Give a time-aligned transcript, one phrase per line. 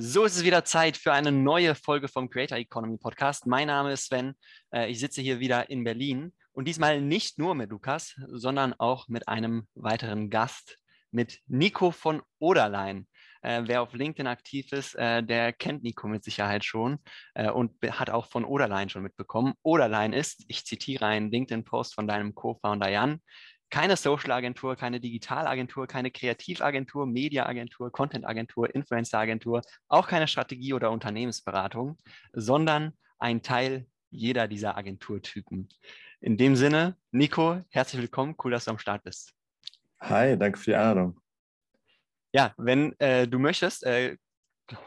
[0.00, 3.48] So ist es wieder Zeit für eine neue Folge vom Creator Economy Podcast.
[3.48, 4.34] Mein Name ist Sven.
[4.72, 9.08] Äh, ich sitze hier wieder in Berlin und diesmal nicht nur mit Lukas, sondern auch
[9.08, 10.78] mit einem weiteren Gast,
[11.10, 13.08] mit Nico von Oderlein.
[13.42, 16.98] Äh, wer auf LinkedIn aktiv ist, äh, der kennt Nico mit Sicherheit schon
[17.34, 19.54] und hat auch von Oderlein schon mitbekommen.
[19.62, 23.20] Oderlein ist, ich zitiere einen LinkedIn-Post von deinem Co-Founder Jan,
[23.70, 31.98] keine Social-Agentur, keine Digitalagentur, keine Kreativagentur, Media-Agentur, Content-Agentur, Influencer-Agentur, auch keine Strategie- oder Unternehmensberatung,
[32.32, 35.68] sondern ein Teil jeder dieser Agenturtypen.
[36.20, 39.34] In dem Sinne, Nico, herzlich willkommen, cool, dass du am Start bist.
[40.00, 41.20] Hi, danke für die Einladung.
[42.32, 44.16] Ja, wenn äh, du möchtest, äh,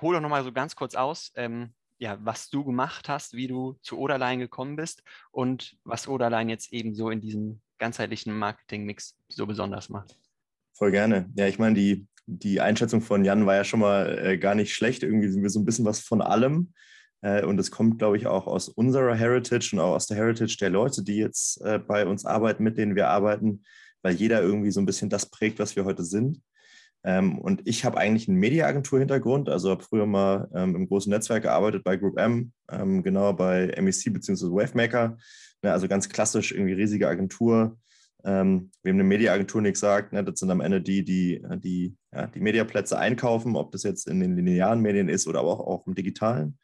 [0.02, 3.78] hol doch nochmal so ganz kurz aus, ähm, ja, was du gemacht hast, wie du
[3.84, 9.46] zu Oderlein gekommen bist und was Oderlein jetzt eben so in diesem ganzheitlichen Marketingmix so
[9.46, 10.18] besonders macht.
[10.74, 11.30] Voll gerne.
[11.36, 14.74] Ja, ich meine, die, die Einschätzung von Jan war ja schon mal äh, gar nicht
[14.74, 15.04] schlecht.
[15.04, 16.74] Irgendwie sind wir so ein bisschen was von allem.
[17.22, 20.58] Äh, und es kommt, glaube ich, auch aus unserer Heritage und auch aus der Heritage
[20.60, 23.64] der Leute, die jetzt äh, bei uns arbeiten, mit denen wir arbeiten,
[24.02, 26.42] weil jeder irgendwie so ein bisschen das prägt, was wir heute sind.
[27.04, 31.44] Ähm, und ich habe eigentlich einen Mediaagentur-Hintergrund, also habe früher mal ähm, im großen Netzwerk
[31.44, 34.46] gearbeitet bei Group M, ähm, genau bei MEC bzw.
[34.48, 35.18] Wavemaker
[35.64, 37.78] Ne, also ganz klassisch irgendwie riesige Agentur.
[38.24, 42.28] Ähm, wem eine Mediaagentur nichts sagt, ne, das sind am Ende die, die die, ja,
[42.28, 45.88] die Mediaplätze einkaufen, ob das jetzt in den linearen Medien ist oder aber auch, auch
[45.88, 46.60] im digitalen.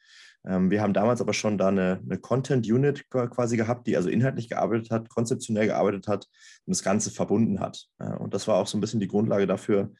[0.46, 4.50] Ähm, wir haben damals aber schon da eine, eine Content-Unit quasi gehabt, die also inhaltlich
[4.50, 6.28] gearbeitet hat, konzeptionell gearbeitet hat
[6.66, 7.88] und das Ganze verbunden hat.
[8.00, 9.92] Ja, und das war auch so ein bisschen die Grundlage dafür,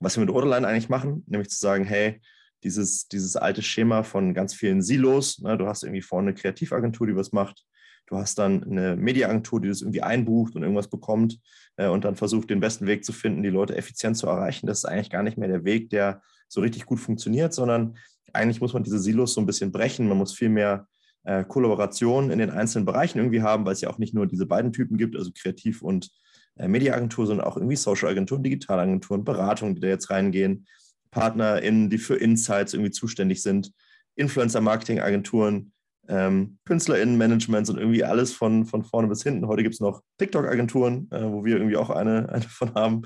[0.00, 2.20] was wir mit Orderline eigentlich machen, nämlich zu sagen, hey,
[2.64, 7.06] dieses, dieses alte Schema von ganz vielen Silos, ne, du hast irgendwie vorne eine Kreativagentur,
[7.06, 7.64] die was macht,
[8.06, 11.38] Du hast dann eine Mediaagentur, die das irgendwie einbucht und irgendwas bekommt
[11.76, 14.66] äh, und dann versucht, den besten Weg zu finden, die Leute effizient zu erreichen.
[14.66, 17.98] Das ist eigentlich gar nicht mehr der Weg, der so richtig gut funktioniert, sondern
[18.32, 20.08] eigentlich muss man diese Silos so ein bisschen brechen.
[20.08, 20.86] Man muss viel mehr
[21.24, 24.46] äh, Kollaboration in den einzelnen Bereichen irgendwie haben, weil es ja auch nicht nur diese
[24.46, 26.10] beiden Typen gibt, also Kreativ- und
[26.56, 30.66] Mediaagentur, sondern auch irgendwie Social-Agenturen, Digitalagenturen, Beratungen, die da jetzt reingehen,
[31.10, 33.72] PartnerInnen, die für Insights irgendwie zuständig sind,
[34.16, 35.72] Influencer-Marketing-Agenturen,
[36.08, 39.46] ähm, KünstlerInnen-Managements und irgendwie alles von, von vorne bis hinten.
[39.46, 43.02] Heute gibt es noch TikTok-Agenturen, äh, wo wir irgendwie auch eine, eine von haben.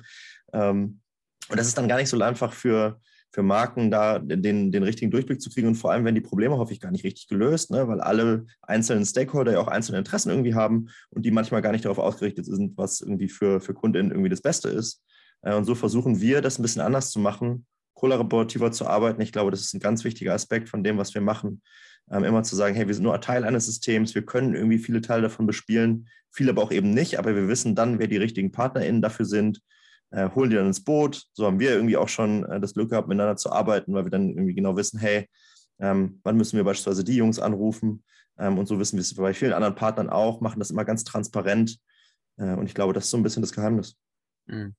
[0.52, 1.00] Ähm,
[1.48, 3.00] und das ist dann gar nicht so einfach für,
[3.32, 5.68] für Marken, da den, den richtigen Durchblick zu kriegen.
[5.68, 7.86] Und vor allem werden die Probleme häufig gar nicht richtig gelöst, ne?
[7.86, 11.84] weil alle einzelnen Stakeholder ja auch einzelne Interessen irgendwie haben und die manchmal gar nicht
[11.84, 15.02] darauf ausgerichtet sind, was irgendwie für, für KundInnen irgendwie das Beste ist.
[15.42, 19.20] Äh, und so versuchen wir, das ein bisschen anders zu machen, kollaborativer zu arbeiten.
[19.20, 21.62] Ich glaube, das ist ein ganz wichtiger Aspekt von dem, was wir machen
[22.10, 25.00] ähm, immer zu sagen, hey, wir sind nur Teil eines Systems, wir können irgendwie viele
[25.00, 28.52] Teile davon bespielen, viele aber auch eben nicht, aber wir wissen dann, wer die richtigen
[28.52, 29.60] PartnerInnen dafür sind,
[30.10, 31.24] äh, holen die dann ins Boot.
[31.32, 34.10] So haben wir irgendwie auch schon äh, das Glück gehabt, miteinander zu arbeiten, weil wir
[34.10, 35.28] dann irgendwie genau wissen, hey,
[35.78, 38.04] ähm, wann müssen wir beispielsweise die Jungs anrufen?
[38.38, 41.04] Ähm, und so wissen wir es bei vielen anderen Partnern auch, machen das immer ganz
[41.04, 41.78] transparent.
[42.36, 43.96] Äh, und ich glaube, das ist so ein bisschen das Geheimnis.
[44.46, 44.74] Mhm.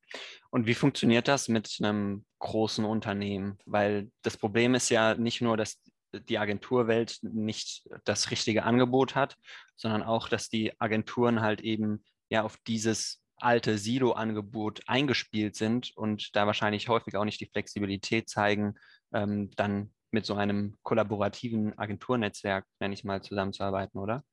[0.49, 3.57] Und wie funktioniert das mit einem großen Unternehmen?
[3.65, 5.79] Weil das Problem ist ja nicht nur, dass
[6.13, 9.37] die Agenturwelt nicht das richtige Angebot hat,
[9.77, 16.35] sondern auch, dass die Agenturen halt eben ja auf dieses alte Silo-Angebot eingespielt sind und
[16.35, 18.75] da wahrscheinlich häufig auch nicht die Flexibilität zeigen,
[19.13, 24.23] ähm, dann mit so einem kollaborativen Agenturnetzwerk, nenne ich mal, zusammenzuarbeiten, oder?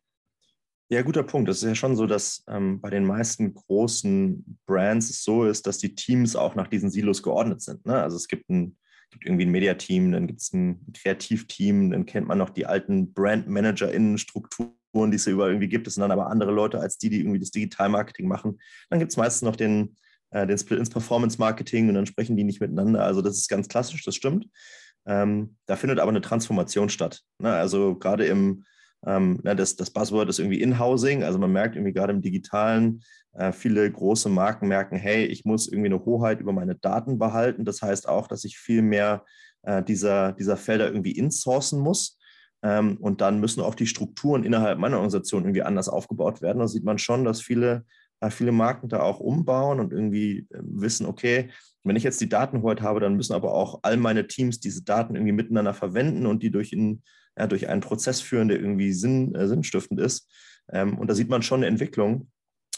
[0.91, 1.51] Ja, guter Punkt.
[1.51, 5.67] Es ist ja schon so, dass ähm, bei den meisten großen Brands es so ist,
[5.67, 7.85] dass die Teams auch nach diesen Silos geordnet sind.
[7.85, 8.03] Ne?
[8.03, 8.79] Also es gibt ein
[9.11, 13.13] gibt irgendwie ein Mediateam, dann gibt es ein Kreativteam, dann kennt man noch die alten
[13.13, 15.87] Brand-ManagerInnen-Strukturen, die es ja überall irgendwie gibt.
[15.87, 18.59] Das sind dann aber andere Leute als die, die irgendwie das Digital-Marketing machen.
[18.91, 19.97] Dann gibt es meistens noch den,
[20.31, 23.05] äh, den Split ins Performance-Marketing und dann sprechen die nicht miteinander.
[23.05, 24.47] Also das ist ganz klassisch, das stimmt.
[25.07, 27.23] Ähm, da findet aber eine Transformation statt.
[27.39, 27.53] Ne?
[27.53, 28.65] Also gerade im
[29.07, 31.23] ähm, das, das Buzzword ist irgendwie In-Housing.
[31.23, 33.03] Also man merkt irgendwie gerade im Digitalen,
[33.35, 37.65] äh, viele große Marken merken, hey, ich muss irgendwie eine Hoheit über meine Daten behalten.
[37.65, 39.25] Das heißt auch, dass ich viel mehr
[39.63, 42.18] äh, dieser, dieser Felder irgendwie insourcen muss.
[42.63, 46.59] Ähm, und dann müssen auch die Strukturen innerhalb meiner Organisation irgendwie anders aufgebaut werden.
[46.59, 47.85] Da sieht man schon, dass viele,
[48.21, 51.51] äh, viele Marken da auch umbauen und irgendwie äh, wissen, okay,
[51.85, 55.15] wenn ich jetzt die Datenhoheit habe, dann müssen aber auch all meine Teams diese Daten
[55.15, 57.03] irgendwie miteinander verwenden und die durch, in,
[57.37, 60.31] ja, durch einen Prozess führen, der irgendwie sinn, äh, sinnstiftend ist.
[60.71, 62.31] Ähm, und da sieht man schon eine Entwicklung.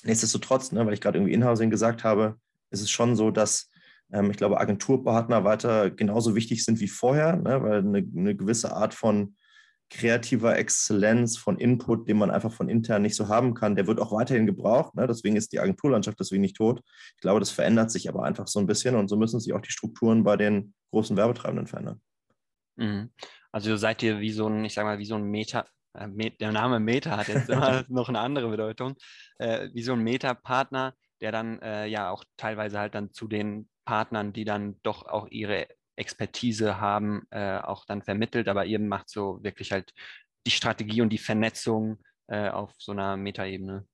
[0.04, 2.36] Nichtsdestotrotz, ne, weil ich gerade irgendwie Inhousing gesagt habe,
[2.70, 3.70] ist es schon so, dass
[4.12, 8.74] ähm, ich glaube, Agenturpartner weiter genauso wichtig sind wie vorher, ne, weil eine, eine, gewisse
[8.74, 9.36] Art von
[9.90, 14.00] kreativer Exzellenz, von Input, den man einfach von intern nicht so haben kann, der wird
[14.00, 14.94] auch weiterhin gebraucht.
[14.94, 16.80] Ne, deswegen ist die Agenturlandschaft deswegen nicht tot.
[17.16, 19.60] Ich glaube, das verändert sich aber einfach so ein bisschen und so müssen sich auch
[19.60, 22.00] die Strukturen bei den großen Werbetreibenden verändern.
[22.76, 23.10] Mhm.
[23.52, 26.52] Also seid ihr wie so ein, ich sag mal, wie so ein Meta, äh, der
[26.52, 28.94] Name Meta hat jetzt immer noch eine andere Bedeutung,
[29.38, 33.68] äh, wie so ein Meta-Partner, der dann äh, ja auch teilweise halt dann zu den
[33.84, 35.66] Partnern, die dann doch auch ihre
[35.96, 39.92] Expertise haben, äh, auch dann vermittelt, aber ihr macht so wirklich halt
[40.46, 41.98] die Strategie und die Vernetzung
[42.28, 43.86] äh, auf so einer Metaebene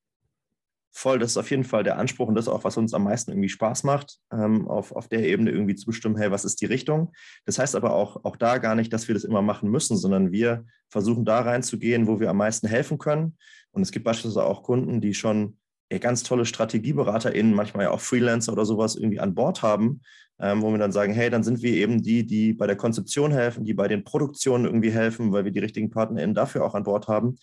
[0.97, 3.05] voll, das ist auf jeden Fall der Anspruch und das ist auch, was uns am
[3.05, 6.63] meisten irgendwie Spaß macht, ähm, auf, auf der Ebene irgendwie zu bestimmen, hey, was ist
[6.63, 7.13] die Richtung?
[7.45, 10.33] Das heißt aber auch, auch da gar nicht, dass wir das immer machen müssen, sondern
[10.33, 13.37] wir versuchen da reinzugehen, wo wir am meisten helfen können.
[13.73, 15.59] Und es gibt beispielsweise auch Kunden, die schon
[16.01, 20.01] ganz tolle StrategieberaterInnen, manchmal ja auch Freelancer oder sowas irgendwie an Bord haben,
[20.41, 23.31] ähm, wo wir dann sagen, hey, dann sind wir eben die, die bei der Konzeption
[23.31, 26.85] helfen, die bei den Produktionen irgendwie helfen, weil wir die richtigen PartnerInnen dafür auch an
[26.85, 27.37] Bord haben.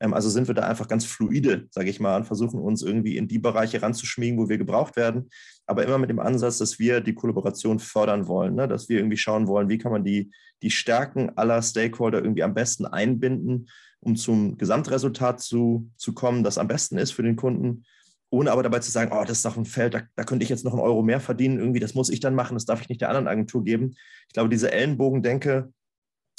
[0.00, 3.16] Ähm, also sind wir da einfach ganz fluide, sage ich mal, und versuchen uns irgendwie
[3.16, 5.30] in die Bereiche ranzuschmiegen, wo wir gebraucht werden,
[5.66, 8.68] aber immer mit dem Ansatz, dass wir die Kollaboration fördern wollen, ne?
[8.68, 10.30] dass wir irgendwie schauen wollen, wie kann man die,
[10.62, 13.68] die Stärken aller Stakeholder irgendwie am besten einbinden,
[14.00, 17.84] um zum Gesamtresultat zu, zu kommen, das am besten ist für den Kunden
[18.30, 20.50] ohne aber dabei zu sagen, oh, das ist doch ein Feld, da, da, könnte ich
[20.50, 22.88] jetzt noch einen Euro mehr verdienen, irgendwie, das muss ich dann machen, das darf ich
[22.88, 23.96] nicht der anderen Agentur geben.
[24.26, 25.72] Ich glaube, diese Ellenbogendenke,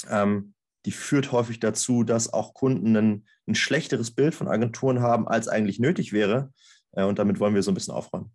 [0.08, 0.54] ähm,
[0.86, 5.48] die führt häufig dazu, dass auch Kunden ein, ein schlechteres Bild von Agenturen haben, als
[5.48, 6.52] eigentlich nötig wäre.
[6.92, 8.32] Äh, und damit wollen wir so ein bisschen aufräumen.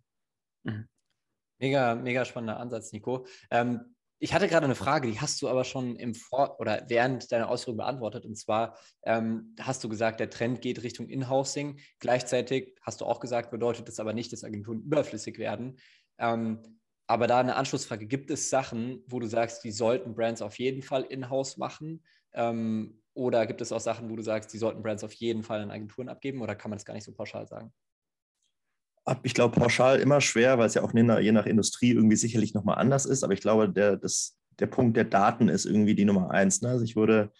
[0.64, 0.86] Mhm.
[1.58, 3.26] Mega, mega spannender Ansatz, Nico.
[3.50, 7.30] Ähm, ich hatte gerade eine Frage, die hast du aber schon im Vor- oder während
[7.32, 8.24] deiner Ausführung beantwortet.
[8.24, 11.78] Und zwar ähm, hast du gesagt, der Trend geht Richtung Inhousing.
[11.98, 15.78] Gleichzeitig hast du auch gesagt, bedeutet das aber nicht, dass Agenturen überflüssig werden.
[16.18, 16.62] Ähm,
[17.06, 20.82] aber da eine Anschlussfrage: Gibt es Sachen, wo du sagst, die sollten Brands auf jeden
[20.82, 22.02] Fall in-house machen?
[22.32, 25.60] Ähm, oder gibt es auch Sachen, wo du sagst, die sollten Brands auf jeden Fall
[25.60, 26.42] an Agenturen abgeben?
[26.42, 27.72] Oder kann man das gar nicht so pauschal sagen?
[29.22, 32.16] Ich glaube, pauschal immer schwer, weil es ja auch je nach, je nach Industrie irgendwie
[32.16, 33.22] sicherlich nochmal anders ist.
[33.22, 36.60] Aber ich glaube, der, das, der Punkt der Daten ist irgendwie die Nummer eins.
[36.60, 36.70] Ne?
[36.70, 37.30] Also ich würde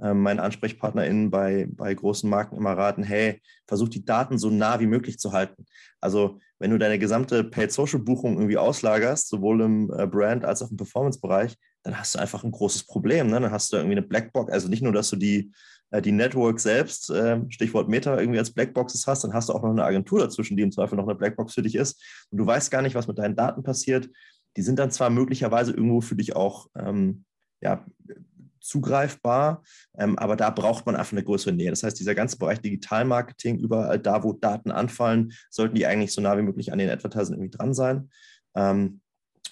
[0.00, 4.78] äh, meinen AnsprechpartnerInnen bei, bei großen Marken immer raten, hey, versuch die Daten so nah
[4.78, 5.66] wie möglich zu halten.
[6.00, 10.76] Also wenn du deine gesamte Paid-Social-Buchung irgendwie auslagerst, sowohl im äh, Brand- als auch im
[10.76, 13.28] Performance-Bereich, dann hast du einfach ein großes Problem.
[13.28, 13.40] Ne?
[13.40, 15.52] Dann hast du irgendwie eine Blackbox, also nicht nur, dass du die,
[15.92, 19.70] die Network selbst, äh, Stichwort Meta, irgendwie als Blackboxes hast, dann hast du auch noch
[19.70, 22.02] eine Agentur dazwischen, die im Zweifel noch eine Blackbox für dich ist.
[22.30, 24.08] Und du weißt gar nicht, was mit deinen Daten passiert.
[24.56, 27.24] Die sind dann zwar möglicherweise irgendwo für dich auch ähm,
[27.60, 27.84] ja,
[28.60, 29.62] zugreifbar,
[29.96, 31.70] ähm, aber da braucht man einfach eine größere Nähe.
[31.70, 36.20] Das heißt, dieser ganze Bereich Digitalmarketing, überall da, wo Daten anfallen, sollten die eigentlich so
[36.20, 38.10] nah wie möglich an den Advertisern irgendwie dran sein.
[38.56, 39.00] Ähm,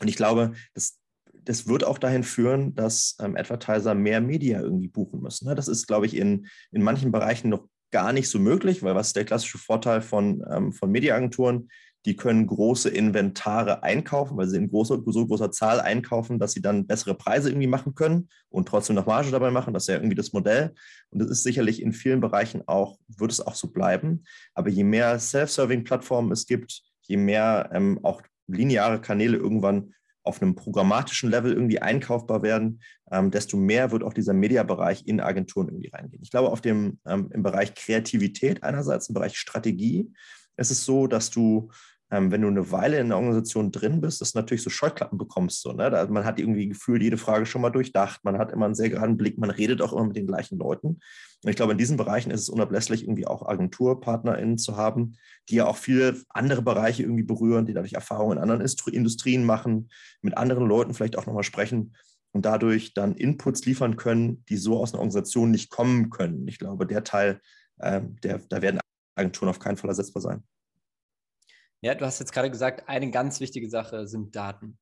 [0.01, 0.99] und ich glaube, das,
[1.45, 5.47] das wird auch dahin führen, dass ähm, Advertiser mehr Media irgendwie buchen müssen.
[5.47, 5.55] Ne?
[5.55, 9.09] Das ist, glaube ich, in, in manchen Bereichen noch gar nicht so möglich, weil was
[9.09, 11.69] ist der klassische Vorteil von, ähm, von Mediaagenturen?
[12.07, 16.61] Die können große Inventare einkaufen, weil sie in großer, so großer Zahl einkaufen, dass sie
[16.61, 19.73] dann bessere Preise irgendwie machen können und trotzdem noch Marge dabei machen.
[19.73, 20.75] Das ist ja irgendwie das Modell.
[21.11, 24.25] Und das ist sicherlich in vielen Bereichen auch, wird es auch so bleiben.
[24.55, 30.55] Aber je mehr Self-Serving-Plattformen es gibt, je mehr ähm, auch lineare Kanäle irgendwann auf einem
[30.57, 32.81] programmatischen Level irgendwie einkaufbar werden,
[33.11, 36.23] ähm, desto mehr wird auch dieser Mediabereich in Agenturen irgendwie reingehen.
[36.23, 40.11] Ich glaube, auf dem, ähm, im Bereich Kreativität einerseits, im Bereich Strategie,
[40.57, 41.71] ist es so, dass du
[42.15, 45.19] ähm, wenn du eine Weile in der Organisation drin bist, dass du natürlich so Scheuklappen
[45.19, 45.63] bekommst.
[45.63, 45.91] So, ne?
[45.91, 48.89] da, man hat irgendwie gefühlt jede Frage schon mal durchdacht, man hat immer einen sehr
[48.89, 51.01] geraden Blick, man redet auch immer mit den gleichen Leuten.
[51.43, 55.17] Und ich glaube, in diesen Bereichen ist es unablässlich, irgendwie auch AgenturpartnerInnen zu haben,
[55.49, 59.91] die ja auch viele andere Bereiche irgendwie berühren, die dadurch Erfahrungen in anderen Industrien machen,
[60.23, 61.97] mit anderen Leuten vielleicht auch nochmal sprechen
[62.31, 66.47] und dadurch dann Inputs liefern können, die so aus einer Organisation nicht kommen können.
[66.47, 67.41] Ich glaube, der Teil,
[67.79, 68.79] äh, der, da werden
[69.17, 70.45] Agenturen auf keinen Fall ersetzbar sein.
[71.85, 74.79] Ja, du hast jetzt gerade gesagt, eine ganz wichtige Sache sind Daten.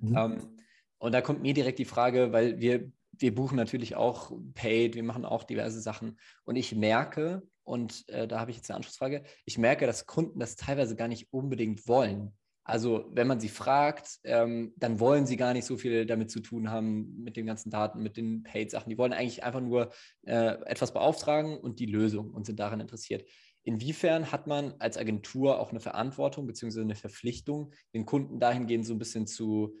[0.00, 0.16] Mhm.
[0.16, 0.58] Ähm,
[0.96, 5.02] und da kommt mir direkt die Frage, weil wir, wir buchen natürlich auch Paid, wir
[5.02, 6.18] machen auch diverse Sachen.
[6.44, 10.38] Und ich merke, und äh, da habe ich jetzt eine Anschlussfrage, ich merke, dass Kunden
[10.38, 12.32] das teilweise gar nicht unbedingt wollen.
[12.64, 16.40] Also wenn man sie fragt, ähm, dann wollen sie gar nicht so viel damit zu
[16.40, 18.88] tun haben, mit den ganzen Daten, mit den Paid-Sachen.
[18.88, 23.28] Die wollen eigentlich einfach nur äh, etwas beauftragen und die Lösung und sind daran interessiert.
[23.66, 26.82] Inwiefern hat man als Agentur auch eine Verantwortung bzw.
[26.82, 29.74] eine Verpflichtung, den Kunden dahingehend so ein bisschen zu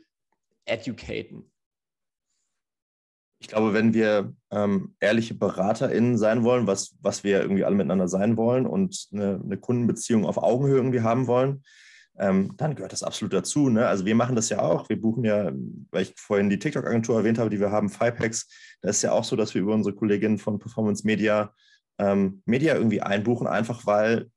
[0.64, 1.52] educaten?
[3.38, 8.08] Ich glaube, wenn wir ähm, ehrliche BeraterInnen sein wollen, was, was wir irgendwie alle miteinander
[8.08, 11.62] sein wollen und eine, eine Kundenbeziehung auf Augenhöhe irgendwie haben wollen,
[12.18, 13.68] ähm, dann gehört das absolut dazu.
[13.68, 13.86] Ne?
[13.86, 14.88] Also wir machen das ja auch.
[14.88, 15.52] Wir buchen ja,
[15.92, 18.48] weil ich vorhin die TikTok-Agentur erwähnt habe, die wir haben, Fipex.
[18.80, 21.54] Da ist ja auch so, dass wir über unsere Kolleginnen von Performance Media
[21.98, 24.30] ähm, Media irgendwie einbuchen, einfach weil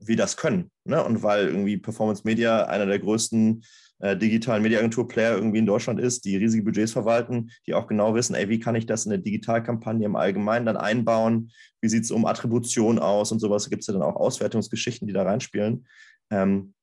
[0.00, 0.70] wir das können.
[0.84, 1.02] Ne?
[1.02, 3.64] Und weil irgendwie Performance Media einer der größten
[4.00, 8.34] äh, digitalen Mediaagentur-Player irgendwie in Deutschland ist, die riesige Budgets verwalten, die auch genau wissen,
[8.34, 11.50] ey, wie kann ich das in eine Digitalkampagne im Allgemeinen dann einbauen?
[11.80, 13.70] Wie sieht es um Attribution aus und sowas?
[13.70, 15.86] Gibt es ja dann auch Auswertungsgeschichten, die da reinspielen.
[16.30, 16.74] Ähm,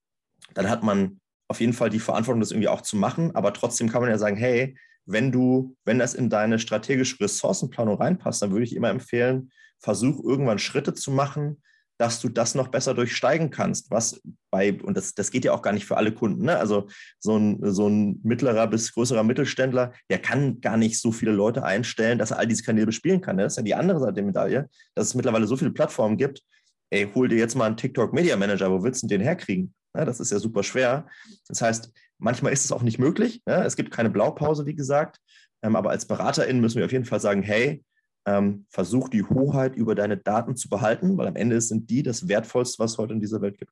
[0.53, 3.35] dann hat man auf jeden Fall die Verantwortung, das irgendwie auch zu machen.
[3.35, 7.97] Aber trotzdem kann man ja sagen, hey, wenn du, wenn das in deine strategische Ressourcenplanung
[7.97, 9.51] reinpasst, dann würde ich immer empfehlen,
[9.85, 11.61] versuch irgendwann Schritte zu machen,
[11.97, 13.91] dass du das noch besser durchsteigen kannst.
[13.91, 16.43] Was bei, und das, das geht ja auch gar nicht für alle Kunden.
[16.45, 16.57] Ne?
[16.57, 16.87] Also
[17.19, 21.63] so ein, so ein mittlerer bis größerer Mittelständler, der kann gar nicht so viele Leute
[21.63, 23.35] einstellen, dass er all diese Kanäle bespielen kann.
[23.35, 23.43] Ne?
[23.43, 26.41] Das ist ja die andere Seite der Medaille, dass es mittlerweile so viele Plattformen gibt.
[26.89, 29.73] Ey, hol dir jetzt mal einen TikTok Media Manager, wo willst du den herkriegen?
[29.95, 31.07] Ja, das ist ja super schwer.
[31.47, 33.43] Das heißt, manchmal ist es auch nicht möglich.
[33.47, 33.63] Ja?
[33.63, 35.19] Es gibt keine Blaupause, wie gesagt.
[35.61, 37.83] Ähm, aber als BeraterInnen müssen wir auf jeden Fall sagen, hey,
[38.25, 42.27] ähm, versuch die Hoheit über deine Daten zu behalten, weil am Ende sind die das
[42.27, 43.71] Wertvollste, was es heute in dieser Welt gibt.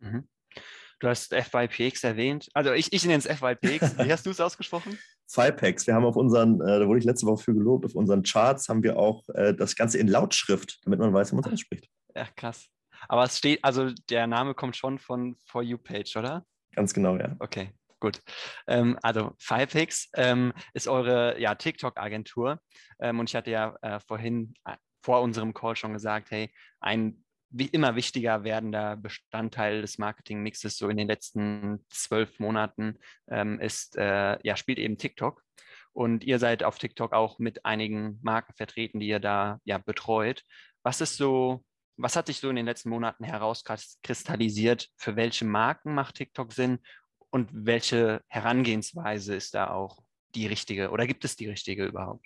[0.00, 0.28] Mhm.
[0.98, 2.48] Du hast FYPX erwähnt.
[2.54, 3.98] Also ich, ich nenne es FYPX.
[3.98, 4.98] Wie hast du es ausgesprochen?
[5.28, 5.86] FIPEX.
[5.86, 8.68] Wir haben auf unseren, äh, da wurde ich letzte Woche für gelobt, auf unseren Charts
[8.68, 11.88] haben wir auch äh, das Ganze in Lautschrift, damit man weiß, wie man es ausspricht.
[12.14, 12.66] Ja, krass.
[13.08, 16.46] Aber es steht, also der Name kommt schon von For You Page, oder?
[16.74, 17.36] Ganz genau, ja.
[17.40, 17.72] Okay,
[18.06, 18.22] gut.
[18.68, 22.60] Ähm, also Filepix ähm, ist eure ja, TikTok-Agentur.
[23.00, 27.22] Ähm, und ich hatte ja äh, vorhin äh, vor unserem Call schon gesagt, hey, ein
[27.50, 32.98] wie immer wichtiger werdender Bestandteil des Marketing-Mixes so in den letzten zwölf Monaten
[33.28, 35.42] ähm, ist, äh, ja, spielt eben TikTok.
[35.92, 40.42] Und ihr seid auf TikTok auch mit einigen Marken vertreten, die ihr da ja betreut.
[40.82, 41.64] Was ist so
[41.96, 44.90] was hat sich so in den letzten Monaten herauskristallisiert?
[44.96, 46.78] Für welche Marken macht TikTok Sinn
[47.36, 50.02] und welche Herangehensweise ist da auch
[50.34, 52.24] die richtige oder gibt es die richtige überhaupt?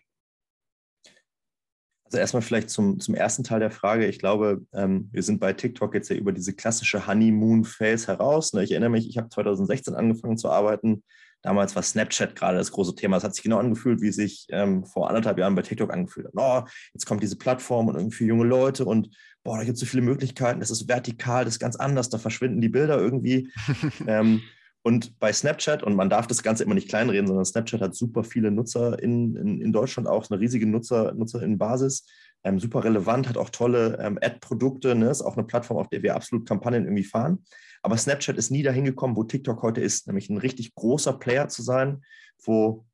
[2.04, 4.06] Also erstmal vielleicht zum, zum ersten Teil der Frage.
[4.06, 8.52] Ich glaube, ähm, wir sind bei TikTok jetzt ja über diese klassische Honeymoon-Phase heraus.
[8.52, 8.62] Ne?
[8.62, 11.02] Ich erinnere mich, ich habe 2016 angefangen zu arbeiten.
[11.42, 13.16] Damals war Snapchat gerade das große Thema.
[13.16, 16.34] Es hat sich genau angefühlt, wie sich ähm, vor anderthalb Jahren bei TikTok angefühlt hat.
[16.36, 19.08] Oh, jetzt kommt diese Plattform und irgendwie junge Leute und
[19.42, 22.18] boah, da gibt es so viele Möglichkeiten, das ist vertikal, das ist ganz anders, da
[22.18, 23.50] verschwinden die Bilder irgendwie.
[24.06, 24.42] ähm,
[24.82, 28.24] und bei Snapchat, und man darf das Ganze immer nicht kleinreden, sondern Snapchat hat super
[28.24, 32.06] viele Nutzer in, in, in Deutschland auch, eine riesige Nutzer, Nutzerinnenbasis,
[32.44, 35.10] ähm, super relevant, hat auch tolle ähm, Ad-Produkte, ne?
[35.10, 37.44] ist auch eine Plattform, auf der wir absolut Kampagnen irgendwie fahren.
[37.82, 41.48] Aber Snapchat ist nie dahin gekommen, wo TikTok heute ist, nämlich ein richtig großer Player
[41.48, 42.02] zu sein,
[42.42, 42.86] wo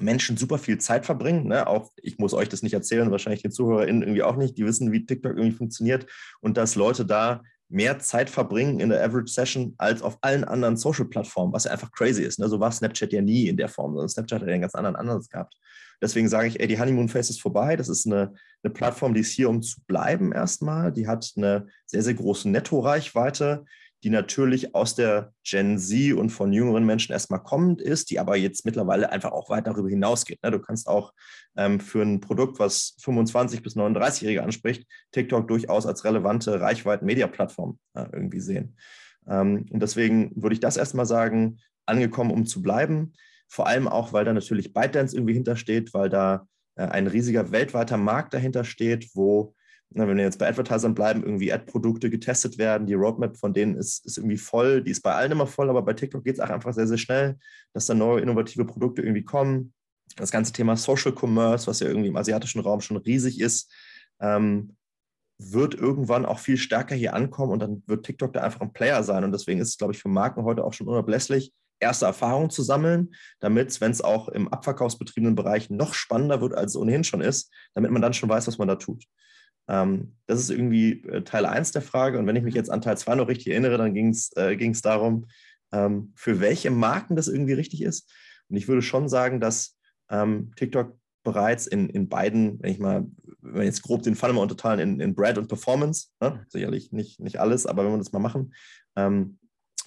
[0.00, 1.48] Menschen super viel Zeit verbringen.
[1.48, 1.66] Ne?
[1.66, 4.56] Auch ich muss euch das nicht erzählen, wahrscheinlich den ZuhörerInnen irgendwie auch nicht.
[4.58, 6.06] Die wissen, wie TikTok irgendwie funktioniert
[6.40, 10.76] und dass Leute da mehr Zeit verbringen in der Average Session als auf allen anderen
[10.76, 12.38] Social-Plattformen, was ja einfach crazy ist.
[12.38, 12.48] Ne?
[12.48, 14.96] So war Snapchat ja nie in der Form, sondern Snapchat hat ja einen ganz anderen
[14.96, 15.54] Ansatz gehabt.
[16.00, 17.76] Deswegen sage ich, ey, die Honeymoon Phase ist vorbei.
[17.76, 18.32] Das ist eine,
[18.62, 20.92] eine Plattform, die ist hier, um zu bleiben erstmal.
[20.92, 23.64] Die hat eine sehr, sehr große Netto-Reichweite
[24.04, 28.36] die natürlich aus der Gen Z und von jüngeren Menschen erstmal kommend ist, die aber
[28.36, 30.42] jetzt mittlerweile einfach auch weit darüber hinausgeht.
[30.42, 30.50] Ne?
[30.50, 31.12] Du kannst auch
[31.56, 38.06] ähm, für ein Produkt, was 25 bis 39-Jährige anspricht, TikTok durchaus als relevante Reichweiten-Media-Plattform äh,
[38.12, 38.76] irgendwie sehen.
[39.28, 43.14] Ähm, und deswegen würde ich das erstmal sagen, angekommen, um zu bleiben.
[43.48, 47.96] Vor allem auch, weil da natürlich ByteDance irgendwie hintersteht, weil da äh, ein riesiger weltweiter
[47.96, 49.54] Markt dahinter steht, wo
[49.90, 53.74] na, wenn wir jetzt bei Advertisern bleiben, irgendwie Ad-Produkte getestet werden, die Roadmap von denen
[53.74, 56.40] ist, ist irgendwie voll, die ist bei allen immer voll, aber bei TikTok geht es
[56.40, 57.38] auch einfach sehr, sehr schnell,
[57.72, 59.72] dass da neue innovative Produkte irgendwie kommen.
[60.16, 63.72] Das ganze Thema Social Commerce, was ja irgendwie im asiatischen Raum schon riesig ist,
[64.20, 64.76] ähm,
[65.38, 69.02] wird irgendwann auch viel stärker hier ankommen und dann wird TikTok da einfach ein Player
[69.04, 69.24] sein.
[69.24, 72.62] Und deswegen ist es, glaube ich, für Marken heute auch schon unablässlich, erste Erfahrungen zu
[72.62, 77.20] sammeln, damit, wenn es auch im abverkaufsbetriebenen Bereich noch spannender wird, als es ohnehin schon
[77.20, 79.04] ist, damit man dann schon weiß, was man da tut.
[79.68, 82.18] Ähm, das ist irgendwie äh, Teil 1 der Frage.
[82.18, 84.72] Und wenn ich mich jetzt an Teil 2 noch richtig erinnere, dann ging es äh,
[84.82, 85.26] darum,
[85.72, 88.10] ähm, für welche Marken das irgendwie richtig ist.
[88.48, 89.76] Und ich würde schon sagen, dass
[90.10, 93.06] ähm, TikTok bereits in, in beiden, wenn ich mal,
[93.40, 96.44] wenn wir jetzt grob den Fall mal unterteilen, in, in Brand und Performance, ne?
[96.48, 98.54] sicherlich nicht, nicht alles, aber wenn wir das mal machen,
[98.96, 99.38] ähm,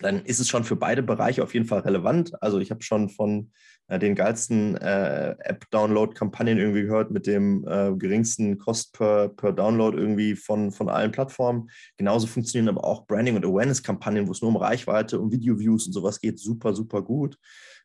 [0.01, 2.31] dann ist es schon für beide Bereiche auf jeden Fall relevant.
[2.41, 3.51] Also ich habe schon von
[3.99, 10.35] den geilsten äh, App-Download-Kampagnen irgendwie gehört mit dem äh, geringsten Cost per, per Download irgendwie
[10.35, 11.69] von, von allen Plattformen.
[11.97, 15.93] Genauso funktionieren aber auch Branding- und Awareness-Kampagnen, wo es nur um Reichweite, um Video-Views und
[15.93, 17.37] sowas geht, super, super gut.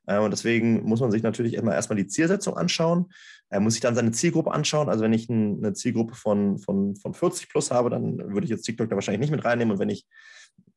[0.07, 3.07] Äh, und deswegen muss man sich natürlich erstmal, erstmal die Zielsetzung anschauen.
[3.49, 4.88] Er muss sich dann seine Zielgruppe anschauen.
[4.88, 8.62] Also wenn ich eine Zielgruppe von, von, von 40 plus habe, dann würde ich jetzt
[8.62, 9.73] TikTok da wahrscheinlich nicht mit reinnehmen.
[9.73, 10.07] Und wenn ich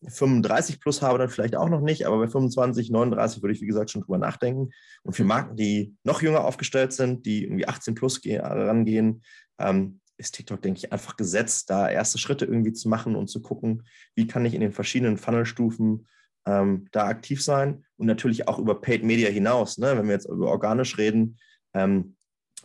[0.08, 3.68] 35 plus habe, dann vielleicht auch noch nicht, aber bei 25, 39 würde ich, wie
[3.68, 4.70] gesagt, schon drüber nachdenken.
[5.04, 9.24] Und für Marken, die noch jünger aufgestellt sind, die irgendwie 18 plus rangehen,
[9.60, 13.42] ähm, ist TikTok, denke ich, einfach gesetzt, da erste Schritte irgendwie zu machen und zu
[13.42, 13.84] gucken,
[14.16, 16.08] wie kann ich in den verschiedenen Funnelstufen
[16.46, 19.78] ähm, da aktiv sein und natürlich auch über Paid Media hinaus.
[19.78, 19.98] Ne?
[19.98, 21.38] Wenn wir jetzt über organisch reden,
[21.74, 22.16] ähm,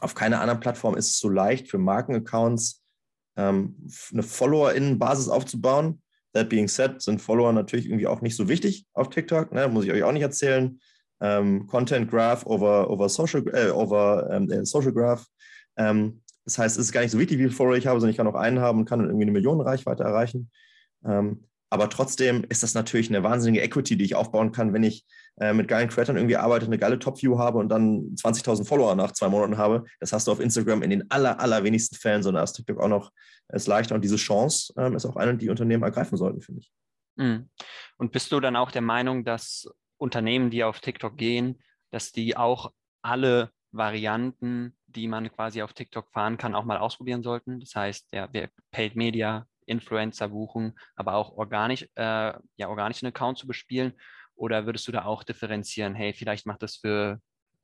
[0.04, 2.82] auf keiner anderen Plattform ist es so leicht für Markenaccounts
[3.36, 3.76] ähm,
[4.12, 6.02] eine Follower-Innen-Basis aufzubauen.
[6.34, 9.68] That being said, sind Follower natürlich irgendwie auch nicht so wichtig auf TikTok, ne?
[9.68, 10.78] muss ich euch auch nicht erzählen.
[11.20, 15.26] Ähm, Content Graph over, over, Social, äh, over ähm, äh, Social Graph.
[15.76, 18.10] Ähm, das heißt, es ist gar nicht so wichtig, wie viele Follower ich habe, sondern
[18.10, 20.50] ich kann auch einen haben und kann irgendwie eine Millionenreichweite erreichen.
[21.04, 25.04] Ähm, aber trotzdem ist das natürlich eine wahnsinnige Equity, die ich aufbauen kann, wenn ich
[25.40, 29.12] äh, mit geilen Creators irgendwie arbeite, eine geile Top-View habe und dann 20.000 Follower nach
[29.12, 29.84] zwei Monaten habe.
[29.98, 32.88] Das hast du auf Instagram in den aller, allerwenigsten Fällen, sondern da ist TikTok auch
[32.88, 33.10] noch
[33.52, 33.94] ist leichter.
[33.94, 36.72] Und diese Chance ähm, ist auch eine, die Unternehmen ergreifen sollten, finde ich.
[37.16, 37.50] Mhm.
[37.96, 39.68] Und bist du dann auch der Meinung, dass
[39.98, 46.10] Unternehmen, die auf TikTok gehen, dass die auch alle Varianten, die man quasi auf TikTok
[46.12, 47.60] fahren kann, auch mal ausprobieren sollten?
[47.60, 48.28] Das heißt, ja,
[48.70, 53.94] Paid Media, Influencer buchen, aber auch organisch, äh, ja, organischen Account zu bespielen?
[54.36, 57.20] Oder würdest du da auch differenzieren, hey, vielleicht macht es für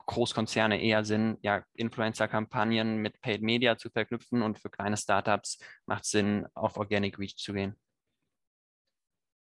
[0.07, 6.05] Großkonzerne eher Sinn, ja, Influencer-Kampagnen mit Paid Media zu verknüpfen und für kleine Startups macht
[6.05, 7.77] es Sinn, auf Organic Reach zu gehen?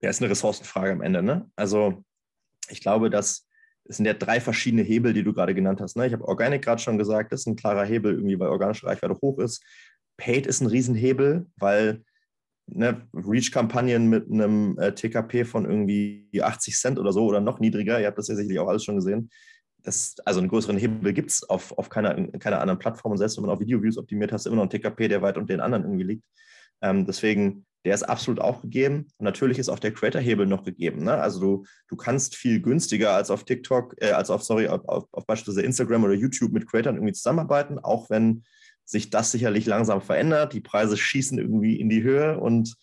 [0.01, 1.23] Ja, ist eine Ressourcenfrage am Ende.
[1.23, 1.49] Ne?
[1.55, 2.03] Also
[2.69, 3.47] ich glaube, dass
[3.89, 5.95] es sind ja drei verschiedene Hebel, die du gerade genannt hast.
[5.95, 6.05] Ne?
[6.05, 9.17] Ich habe Organic gerade schon gesagt, das ist ein klarer Hebel, irgendwie, weil organische Reichweite
[9.21, 9.63] hoch ist.
[10.17, 12.03] Paid ist ein Riesenhebel, weil
[12.67, 17.99] ne, Reach-Kampagnen mit einem äh, TKP von irgendwie 80 Cent oder so oder noch niedriger,
[17.99, 19.29] ihr habt das ja sicherlich auch alles schon gesehen,
[19.87, 23.13] das, also einen größeren Hebel gibt es auf, auf keiner, keiner anderen Plattform.
[23.13, 25.37] Und selbst wenn man auf Video-Views optimiert, hast du immer noch einen TKP, der weit
[25.37, 26.23] unter den anderen irgendwie liegt.
[26.81, 29.07] Ähm, deswegen, der ist absolut auch gegeben.
[29.17, 31.05] Und natürlich ist auch der Creator-Hebel noch gegeben.
[31.05, 31.13] Ne?
[31.13, 35.05] Also du, du kannst viel günstiger als auf TikTok, äh, als auf, sorry, auf, auf,
[35.11, 38.43] auf beispielsweise Instagram oder YouTube mit Creators irgendwie zusammenarbeiten, auch wenn
[38.87, 40.53] sich das sicherlich langsam verändert.
[40.53, 42.75] Die Preise schießen irgendwie in die Höhe und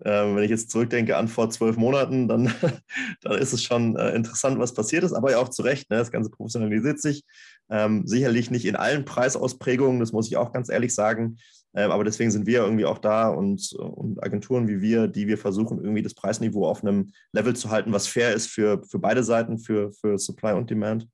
[0.00, 2.52] äh, wenn ich jetzt zurückdenke an vor zwölf Monaten, dann,
[3.20, 5.90] dann ist es schon äh, interessant, was passiert ist, aber ja auch zu Recht.
[5.90, 5.98] Ne?
[5.98, 7.24] Das Ganze professionalisiert sich.
[7.70, 11.38] Ähm, sicherlich nicht in allen Preisausprägungen, das muss ich auch ganz ehrlich sagen.
[11.74, 15.38] Ähm, aber deswegen sind wir irgendwie auch da und, und Agenturen wie wir, die wir
[15.38, 19.22] versuchen, irgendwie das Preisniveau auf einem Level zu halten, was fair ist für, für beide
[19.22, 21.08] Seiten, für, für Supply und Demand.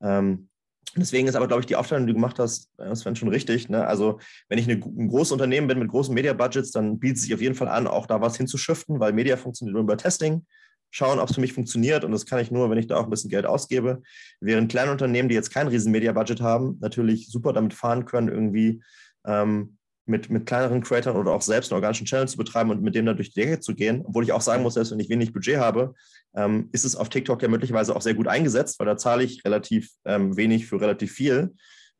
[0.00, 0.48] Ähm,
[0.96, 3.68] Deswegen ist aber, glaube ich, die Aufteilung, die du gemacht hast, äh, Sven, schon richtig.
[3.68, 3.86] Ne?
[3.86, 7.34] Also, wenn ich eine, ein großes Unternehmen bin mit großen Media-Budgets, dann bietet es sich
[7.34, 10.44] auf jeden Fall an, auch da was hinzuschiften, weil Media funktioniert nur über Testing.
[10.90, 12.04] Schauen, ob es für mich funktioniert.
[12.04, 14.02] Und das kann ich nur, wenn ich da auch ein bisschen Geld ausgebe.
[14.40, 18.82] Während kleine Unternehmen, die jetzt kein riesen Media-Budget haben, natürlich super damit fahren können, irgendwie
[19.24, 22.94] ähm, mit, mit kleineren Creators oder auch selbst einen organischen Channel zu betreiben und mit
[22.94, 24.02] dem dann durch die Decke zu gehen.
[24.04, 25.94] Obwohl ich auch sagen muss, selbst wenn ich wenig Budget habe,
[26.34, 29.44] ähm, ist es auf TikTok ja möglicherweise auch sehr gut eingesetzt, weil da zahle ich
[29.44, 31.54] relativ ähm, wenig für relativ viel.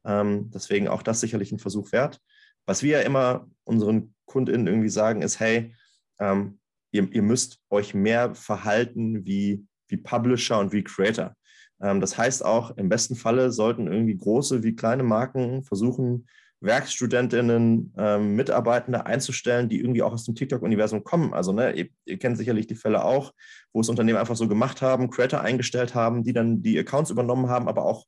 [0.05, 2.19] Ähm, deswegen auch das sicherlich ein Versuch wert.
[2.67, 5.75] Was wir ja immer unseren KundInnen irgendwie sagen, ist, hey,
[6.19, 6.59] ähm,
[6.91, 11.35] ihr, ihr, müsst euch mehr verhalten wie, wie Publisher und wie Creator.
[11.81, 16.27] Ähm, das heißt auch, im besten Falle sollten irgendwie große wie kleine Marken versuchen,
[16.63, 21.35] Werkstudentinnen, ähm, Mitarbeitende einzustellen, die irgendwie auch aus dem TikTok-Universum kommen.
[21.35, 23.33] Also ne, ihr, ihr, kennt sicherlich die Fälle auch,
[23.73, 27.49] wo es Unternehmen einfach so gemacht haben, Creator eingestellt haben, die dann die Accounts übernommen
[27.49, 28.07] haben, aber auch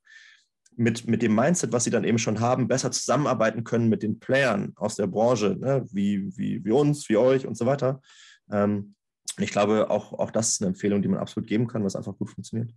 [0.77, 4.19] mit, mit dem Mindset, was sie dann eben schon haben, besser zusammenarbeiten können mit den
[4.19, 8.01] Playern aus der Branche, ne, wie, wie, wie uns, wie euch und so weiter.
[8.49, 8.95] Ähm,
[9.37, 12.17] ich glaube, auch, auch das ist eine Empfehlung, die man absolut geben kann, was einfach
[12.17, 12.71] gut funktioniert.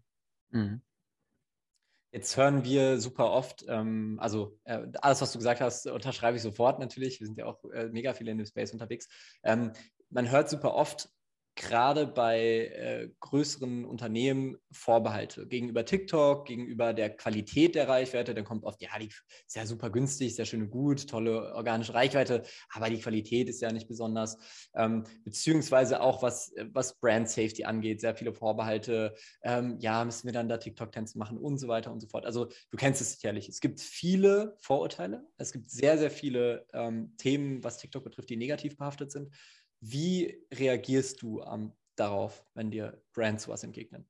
[0.50, 0.80] Mhm.
[2.10, 6.42] Jetzt hören wir super oft, ähm, also äh, alles, was du gesagt hast, unterschreibe ich
[6.42, 7.20] sofort natürlich.
[7.20, 9.08] Wir sind ja auch äh, mega viele in dem Space unterwegs.
[9.42, 9.72] Ähm,
[10.08, 11.10] man hört super oft,
[11.58, 18.32] gerade bei äh, größeren Unternehmen Vorbehalte gegenüber TikTok, gegenüber der Qualität der Reichweite.
[18.32, 21.94] Dann kommt oft, ja, die ist ja super günstig, sehr schön und gut, tolle organische
[21.94, 24.38] Reichweite, aber die Qualität ist ja nicht besonders.
[24.74, 29.14] Ähm, beziehungsweise auch was, was Brand Safety angeht, sehr viele Vorbehalte.
[29.42, 32.24] Ähm, ja, müssen wir dann da TikTok-Tänze machen und so weiter und so fort.
[32.24, 33.48] Also du kennst es sicherlich.
[33.48, 35.26] Es gibt viele Vorurteile.
[35.36, 39.34] Es gibt sehr, sehr viele ähm, Themen, was TikTok betrifft, die negativ behaftet sind.
[39.80, 44.08] Wie reagierst du ähm, darauf, wenn dir Brands was entgegnen?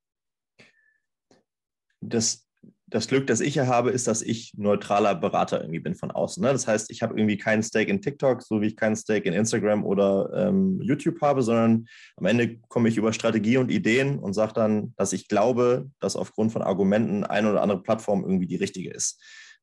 [2.00, 2.48] Das,
[2.87, 6.42] das Glück, das ich hier habe, ist, dass ich neutraler Berater irgendwie bin von außen.
[6.42, 6.52] Ne?
[6.52, 9.35] Das heißt, ich habe irgendwie keinen Stake in TikTok, so wie ich keinen Stake in
[9.35, 14.33] Instagram oder ähm, YouTube habe, sondern am Ende komme ich über Strategie und Ideen und
[14.33, 18.57] sage dann, dass ich glaube, dass aufgrund von Argumenten eine oder andere Plattform irgendwie die
[18.57, 19.20] richtige ist.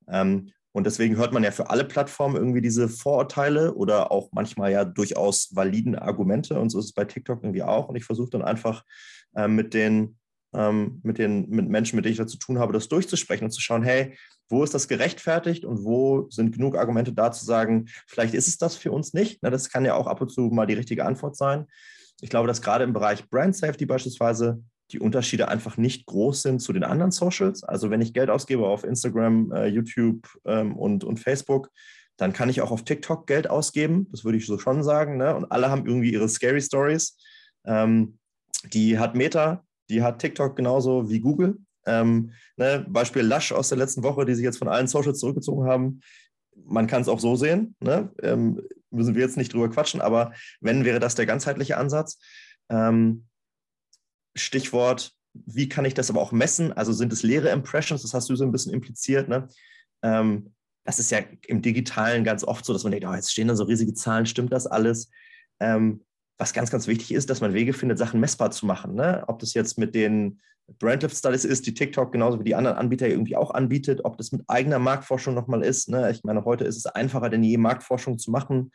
[0.08, 4.74] Ähm, und deswegen hört man ja für alle Plattformen irgendwie diese Vorurteile oder auch manchmal
[4.74, 6.60] ja durchaus validen Argumente.
[6.60, 7.88] Und so ist es bei TikTok irgendwie auch.
[7.88, 8.84] Und ich versuche dann einfach
[9.38, 10.18] äh, mit den
[10.54, 13.52] ähm, mit den mit Menschen, mit denen ich da zu tun habe, das durchzusprechen und
[13.52, 14.18] zu schauen, hey,
[14.50, 18.58] wo ist das gerechtfertigt und wo sind genug Argumente da zu sagen, vielleicht ist es
[18.58, 19.40] das für uns nicht.
[19.44, 21.68] Na, das kann ja auch ab und zu mal die richtige Antwort sein.
[22.20, 26.60] Ich glaube, dass gerade im Bereich Brand Safety beispielsweise die Unterschiede einfach nicht groß sind
[26.60, 27.64] zu den anderen Socials.
[27.64, 31.72] Also wenn ich Geld ausgebe auf Instagram, äh, YouTube ähm, und, und Facebook,
[32.18, 34.08] dann kann ich auch auf TikTok Geld ausgeben.
[34.12, 35.18] Das würde ich so schon sagen.
[35.18, 35.36] Ne?
[35.36, 37.18] Und alle haben irgendwie ihre Scary Stories.
[37.66, 38.18] Ähm,
[38.74, 41.58] die hat Meta, die hat TikTok genauso wie Google.
[41.86, 42.86] Ähm, ne?
[42.88, 46.00] Beispiel Lush aus der letzten Woche, die sich jetzt von allen Socials zurückgezogen haben.
[46.64, 47.76] Man kann es auch so sehen.
[47.80, 48.12] Ne?
[48.22, 52.20] Ähm, müssen wir jetzt nicht drüber quatschen, aber wenn, wäre das der ganzheitliche Ansatz.
[52.70, 53.26] Ähm,
[54.36, 56.74] Stichwort, wie kann ich das aber auch messen?
[56.74, 59.28] Also sind es leere Impressions, das hast du so ein bisschen impliziert.
[59.28, 59.48] Ne?
[60.02, 60.54] Ähm,
[60.86, 63.56] das ist ja im Digitalen ganz oft so, dass man denkt, oh, jetzt stehen da
[63.56, 65.10] so riesige Zahlen, stimmt das alles?
[65.60, 66.02] Ähm,
[66.38, 68.96] was ganz, ganz wichtig ist, dass man Wege findet, Sachen messbar zu machen.
[68.96, 69.24] Ne?
[69.28, 70.42] Ob das jetzt mit den
[70.80, 74.32] Brandlift Studies ist, die TikTok genauso wie die anderen Anbieter irgendwie auch anbietet, ob das
[74.32, 75.90] mit eigener Marktforschung nochmal ist.
[75.90, 76.12] Ne?
[76.12, 78.72] Ich meine, heute ist es einfacher denn je, Marktforschung zu machen.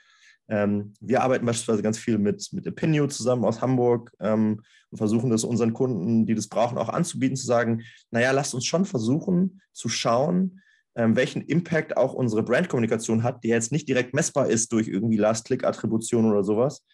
[0.51, 4.61] Ähm, wir arbeiten beispielsweise ganz viel mit, mit Opinio zusammen aus Hamburg ähm,
[4.91, 8.67] und versuchen das unseren Kunden, die das brauchen, auch anzubieten, zu sagen, naja, lasst uns
[8.67, 10.61] schon versuchen zu schauen,
[10.97, 15.19] ähm, welchen Impact auch unsere Brandkommunikation hat, die jetzt nicht direkt messbar ist durch irgendwie
[15.19, 16.85] Last-Click-Attribution oder sowas.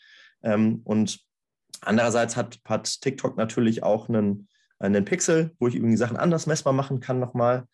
[0.43, 1.21] Ähm, und
[1.81, 6.75] andererseits hat, hat TikTok natürlich auch einen, einen Pixel, wo ich irgendwie Sachen anders messbar
[6.75, 7.67] machen kann nochmal.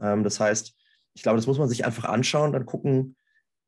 [0.00, 0.74] Ähm, das heißt,
[1.14, 3.16] ich glaube, das muss man sich einfach anschauen, dann gucken,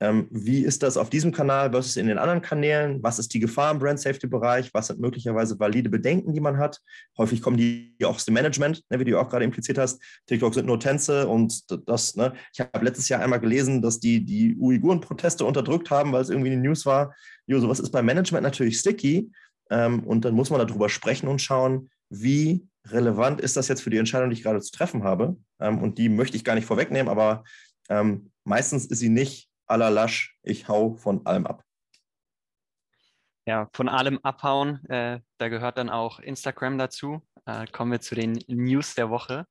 [0.02, 3.02] ähm, wie ist das auf diesem Kanal versus in den anderen Kanälen?
[3.02, 4.72] Was ist die Gefahr im Brand Safety Bereich?
[4.72, 6.80] Was sind möglicherweise valide Bedenken, die man hat?
[7.18, 10.00] Häufig kommen die auch aus dem Management, ne, wie du auch gerade impliziert hast.
[10.26, 14.24] TikTok sind nur Tänze und das, ne, ich habe letztes Jahr einmal gelesen, dass die
[14.24, 17.14] die Uiguren-Proteste unterdrückt haben, weil es irgendwie in den News war.
[17.46, 19.30] Jo, sowas ist beim Management natürlich sticky.
[19.70, 23.90] Ähm, und dann muss man darüber sprechen und schauen, wie relevant ist das jetzt für
[23.90, 25.36] die Entscheidung, die ich gerade zu treffen habe.
[25.60, 27.44] Ähm, und die möchte ich gar nicht vorwegnehmen, aber
[27.90, 31.64] ähm, meistens ist sie nicht aller Lasch, ich hau von allem ab.
[33.46, 37.26] Ja, von allem abhauen, äh, da gehört dann auch Instagram dazu.
[37.46, 39.46] Äh, kommen wir zu den News der Woche.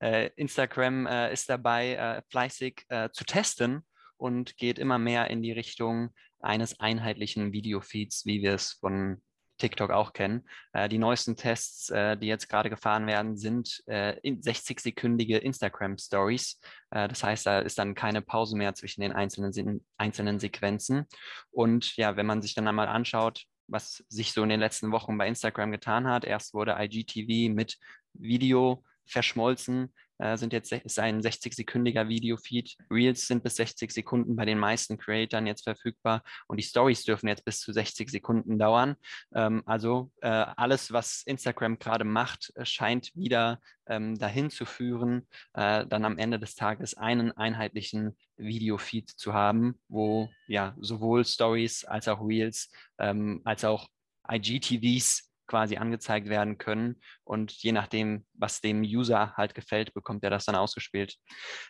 [0.00, 3.84] Äh, Instagram äh, ist dabei, äh, fleißig äh, zu testen
[4.16, 6.10] und geht immer mehr in die Richtung
[6.40, 9.22] eines einheitlichen Videofeeds, wie wir es von
[9.58, 10.48] TikTok auch kennen.
[10.72, 16.60] Äh, die neuesten Tests, äh, die jetzt gerade gefahren werden, sind äh, 60-sekündige Instagram-Stories.
[16.90, 21.06] Äh, das heißt, da ist dann keine Pause mehr zwischen den einzelnen, einzelnen Sequenzen.
[21.50, 25.16] Und ja, wenn man sich dann einmal anschaut, was sich so in den letzten Wochen
[25.16, 27.78] bei Instagram getan hat, erst wurde IGTV mit
[28.12, 32.76] Video verschmolzen äh, sind jetzt ein 60-sekündiger Videofeed.
[32.90, 37.28] Reels sind bis 60 Sekunden bei den meisten Creatoren jetzt verfügbar und die Stories dürfen
[37.28, 38.96] jetzt bis zu 60 Sekunden dauern.
[39.34, 45.26] Ähm, also äh, alles, was Instagram gerade macht, äh, scheint wieder ähm, dahin zu führen,
[45.54, 51.84] äh, dann am Ende des Tages einen einheitlichen Videofeed zu haben, wo ja sowohl Stories
[51.84, 53.88] als auch Reels ähm, als auch
[54.30, 57.00] IGTVs quasi angezeigt werden können.
[57.24, 61.16] Und je nachdem, was dem User halt gefällt, bekommt er das dann ausgespielt.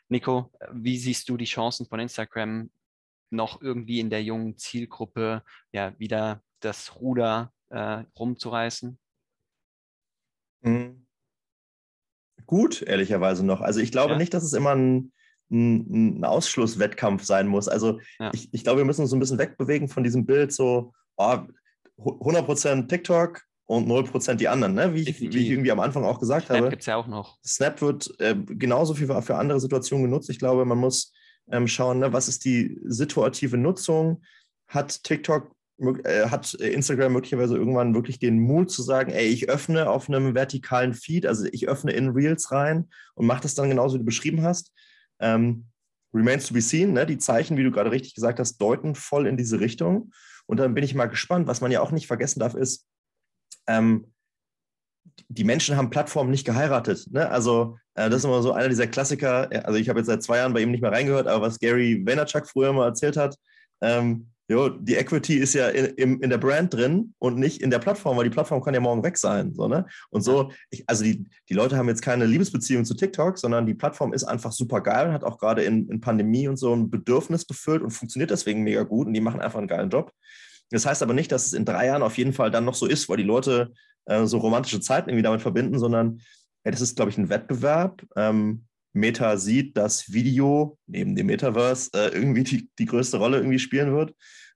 [0.08, 2.70] Nico, wie siehst du die Chancen von Instagram
[3.30, 8.98] noch irgendwie in der jungen Zielgruppe ja wieder das Ruder äh, rumzureißen?
[10.62, 11.06] Mhm.
[12.46, 13.60] Gut, ehrlicherweise noch.
[13.60, 14.18] Also ich glaube ja.
[14.18, 15.12] nicht, dass es immer ein,
[15.50, 17.68] ein, ein Ausschlusswettkampf sein muss.
[17.68, 18.30] Also ja.
[18.34, 21.38] ich, ich glaube, wir müssen uns so ein bisschen wegbewegen von diesem Bild so, oh,
[21.98, 24.94] 100% TikTok, und 0% die anderen, ne?
[24.94, 26.70] wie, ich, wie ich irgendwie am Anfang auch gesagt Snap habe.
[26.70, 27.38] gibt es ja auch noch.
[27.44, 30.28] Snap wird äh, genauso viel für andere Situationen genutzt.
[30.28, 31.12] Ich glaube, man muss
[31.50, 34.22] ähm, schauen, ne, was ist die situative Nutzung.
[34.68, 35.50] Hat TikTok,
[36.04, 40.34] äh, hat Instagram möglicherweise irgendwann wirklich den Mut zu sagen, ey, ich öffne auf einem
[40.34, 44.04] vertikalen Feed, also ich öffne in Reels rein und mache das dann genauso, wie du
[44.04, 44.72] beschrieben hast.
[45.20, 45.66] Ähm,
[46.12, 47.06] remains to be seen, ne?
[47.06, 50.12] die Zeichen, wie du gerade richtig gesagt hast, deuten voll in diese Richtung.
[50.46, 51.46] Und dann bin ich mal gespannt.
[51.46, 52.86] Was man ja auch nicht vergessen darf, ist,
[53.66, 54.06] ähm,
[55.28, 57.06] die Menschen haben Plattformen nicht geheiratet.
[57.10, 57.28] Ne?
[57.30, 59.48] Also äh, das ist immer so einer dieser Klassiker.
[59.64, 62.02] Also ich habe jetzt seit zwei Jahren bei ihm nicht mehr reingehört, aber was Gary
[62.04, 63.36] Vaynerchuk früher mal erzählt hat,
[63.80, 67.78] ähm, jo, die Equity ist ja in, in, der Brand drin und nicht in der
[67.78, 69.54] Plattform, weil die Plattform kann ja morgen weg sein.
[69.54, 69.86] So, ne?
[70.10, 73.74] Und so, ich, also die, die Leute haben jetzt keine Liebesbeziehung zu TikTok, sondern die
[73.74, 76.90] Plattform ist einfach super geil und hat auch gerade in, in Pandemie und so ein
[76.90, 80.12] Bedürfnis befüllt und funktioniert deswegen mega gut und die machen einfach einen geilen Job.
[80.70, 82.86] Das heißt aber nicht, dass es in drei Jahren auf jeden Fall dann noch so
[82.86, 83.72] ist, weil die Leute
[84.06, 86.20] äh, so romantische Zeiten irgendwie damit verbinden, sondern
[86.64, 88.02] ja, das ist, glaube ich, ein Wettbewerb.
[88.16, 93.58] Ähm, Meta sieht, dass Video neben dem Metaverse äh, irgendwie die, die größte Rolle irgendwie
[93.58, 94.14] spielen wird.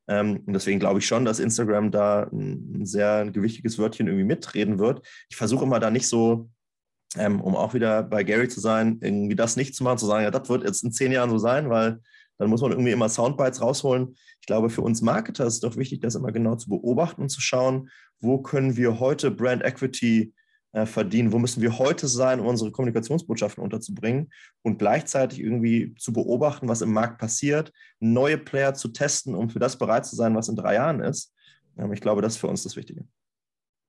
[0.09, 4.79] Ähm, und deswegen glaube ich schon, dass Instagram da ein, sehr gewichtiges Wörtchen irgendwie mitreden
[4.79, 5.07] wird.
[5.29, 6.49] Ich versuche immer da nicht so
[7.17, 10.25] ähm, um auch wieder bei Gary zu sein, irgendwie das nicht zu machen, zu sagen,
[10.25, 12.01] ja, das wird jetzt in zehn Jahren so sein, weil
[12.39, 14.17] dann muss man irgendwie immer Soundbites rausholen.
[14.41, 17.29] Ich glaube, für uns Marketer ist es doch wichtig, das immer genau zu beobachten und
[17.29, 20.33] zu schauen, wo können wir heute Brand Equity
[20.73, 24.31] äh, verdienen, wo müssen wir heute sein, um unsere Kommunikationsbotschaften unterzubringen
[24.63, 29.59] und gleichzeitig irgendwie zu beobachten, was im Markt passiert, neue Player zu testen, um für
[29.59, 31.35] das bereit zu sein, was in drei Jahren ist.
[31.79, 33.07] Ähm, ich glaube, das ist für uns das Wichtige.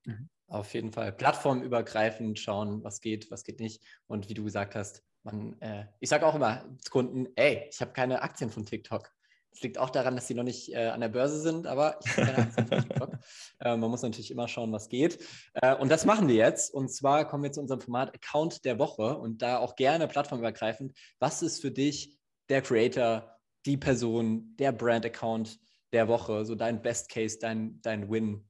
[0.06, 0.30] Mhm.
[0.48, 1.12] Auf jeden Fall.
[1.12, 3.84] Plattformübergreifend schauen, was geht, was geht nicht.
[4.08, 7.82] Und wie du gesagt hast, man, äh, ich sage auch immer zu Kunden, ey, ich
[7.82, 9.12] habe keine Aktien von TikTok.
[9.52, 12.12] Das liegt auch daran, dass sie noch nicht äh, an der Börse sind, aber ich
[12.12, 13.10] habe keine Aktien von TikTok.
[13.62, 15.20] Äh, man muss natürlich immer schauen, was geht.
[15.54, 16.74] Äh, und das machen wir jetzt.
[16.74, 20.98] Und zwar kommen wir zu unserem Format Account der Woche und da auch gerne plattformübergreifend.
[21.20, 25.60] Was ist für dich der Creator, die Person, der Brand-Account
[25.92, 28.49] der Woche, so dein Best Case, dein, dein Win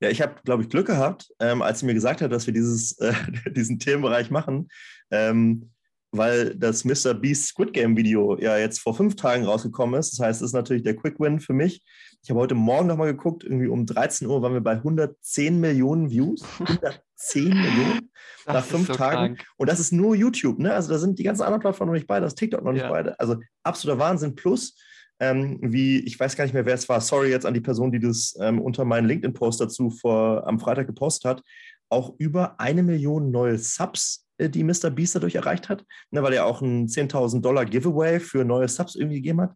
[0.00, 2.54] ja, ich habe, glaube ich, Glück gehabt, ähm, als sie mir gesagt hat, dass wir
[2.54, 3.12] dieses, äh,
[3.50, 4.68] diesen Themenbereich machen,
[5.10, 5.70] ähm,
[6.10, 7.12] weil das Mr.
[7.12, 10.12] Beast Squid Game Video ja jetzt vor fünf Tagen rausgekommen ist.
[10.12, 11.84] Das heißt, es ist natürlich der Quick Win für mich.
[12.22, 16.10] Ich habe heute Morgen nochmal geguckt, irgendwie um 13 Uhr waren wir bei 110 Millionen
[16.10, 16.42] Views.
[16.60, 18.10] 110 Millionen
[18.46, 19.36] nach fünf so Tagen.
[19.36, 19.46] Krank.
[19.58, 20.72] Und das ist nur YouTube, ne?
[20.72, 22.90] Also da sind die ganzen anderen Plattformen noch nicht bei, das TikTok noch nicht ja.
[22.90, 23.04] bei.
[23.18, 24.34] Also absoluter Wahnsinn.
[24.34, 24.76] Plus,
[25.20, 27.90] ähm, wie, ich weiß gar nicht mehr, wer es war, sorry jetzt an die Person,
[27.90, 31.42] die das ähm, unter meinen LinkedIn-Post dazu vor, am Freitag gepostet hat,
[31.88, 34.90] auch über eine Million neue Subs, äh, die Mr.
[34.90, 38.94] Beast dadurch erreicht hat, ne, weil er auch ein 10.000 Dollar Giveaway für neue Subs
[38.94, 39.54] irgendwie gegeben hat.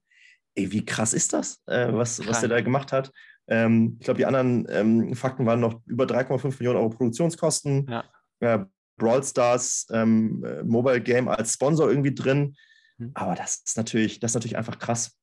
[0.55, 3.11] Ey, wie krass ist das, äh, was, was er da gemacht hat?
[3.48, 7.87] Ähm, ich glaube, die anderen ähm, Fakten waren noch über 3,5 Millionen Euro Produktionskosten.
[7.88, 8.05] Ja.
[8.40, 8.64] Äh,
[8.98, 12.55] Brawl Stars ähm, äh, Mobile Game als Sponsor irgendwie drin.
[12.98, 13.12] Hm.
[13.14, 15.16] Aber das ist natürlich, das ist natürlich einfach krass.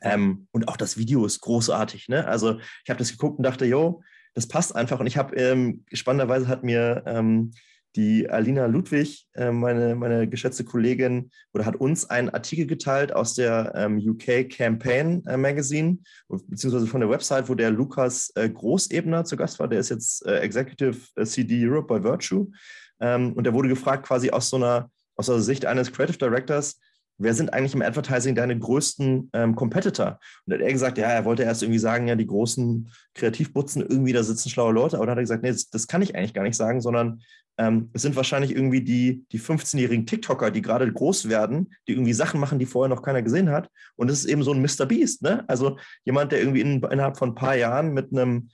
[0.00, 2.08] Ähm, und auch das Video ist großartig.
[2.08, 2.26] Ne?
[2.26, 4.02] Also ich habe das geguckt und dachte, yo,
[4.34, 5.00] das passt einfach.
[5.00, 7.52] Und ich habe ähm, spannenderweise hat mir ähm,
[7.96, 13.34] die Alina Ludwig, äh, meine, meine geschätzte Kollegin, oder hat uns einen Artikel geteilt aus
[13.34, 19.24] der ähm, UK Campaign äh, Magazine, beziehungsweise von der Website, wo der Lukas äh, Großebner
[19.24, 19.68] zu Gast war.
[19.68, 22.50] Der ist jetzt äh, Executive äh, CD Europe bei Virtue.
[23.00, 26.80] Ähm, und der wurde gefragt, quasi aus so einer, aus der Sicht eines Creative Directors,
[27.22, 30.18] wer sind eigentlich im Advertising deine größten ähm, Competitor?
[30.46, 33.82] Und dann hat er gesagt, ja, er wollte erst irgendwie sagen, ja, die großen Kreativbutzen,
[33.82, 34.96] irgendwie da sitzen schlaue Leute.
[34.96, 37.22] Aber dann hat er gesagt, nee, das, das kann ich eigentlich gar nicht sagen, sondern
[37.58, 42.14] ähm, es sind wahrscheinlich irgendwie die, die 15-jährigen TikToker, die gerade groß werden, die irgendwie
[42.14, 43.68] Sachen machen, die vorher noch keiner gesehen hat.
[43.96, 44.86] Und es ist eben so ein Mr.
[44.86, 45.44] Beast, ne?
[45.48, 48.48] Also jemand, der irgendwie in, innerhalb von ein paar Jahren mit einem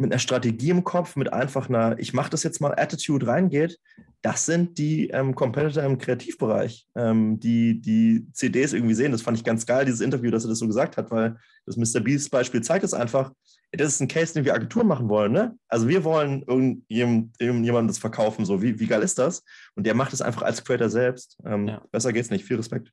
[0.00, 3.78] mit einer Strategie im Kopf, mit einfach einer, ich mache das jetzt mal Attitude reingeht,
[4.22, 9.12] das sind die ähm, Competitor im Kreativbereich, ähm, die die CDs irgendwie sehen.
[9.12, 11.76] Das fand ich ganz geil, dieses Interview, dass er das so gesagt hat, weil das
[11.76, 12.00] Mr.
[12.00, 13.32] Beast Beispiel zeigt es einfach.
[13.72, 15.32] Das ist ein Case, den wir Agenturen machen wollen.
[15.32, 15.56] Ne?
[15.68, 16.44] Also wir wollen
[16.88, 18.44] irgendjemandem das verkaufen.
[18.44, 19.44] So, wie, wie geil ist das?
[19.76, 21.38] Und der macht es einfach als Creator selbst.
[21.46, 21.82] Ähm, ja.
[21.92, 22.44] Besser geht's nicht.
[22.44, 22.90] Viel Respekt.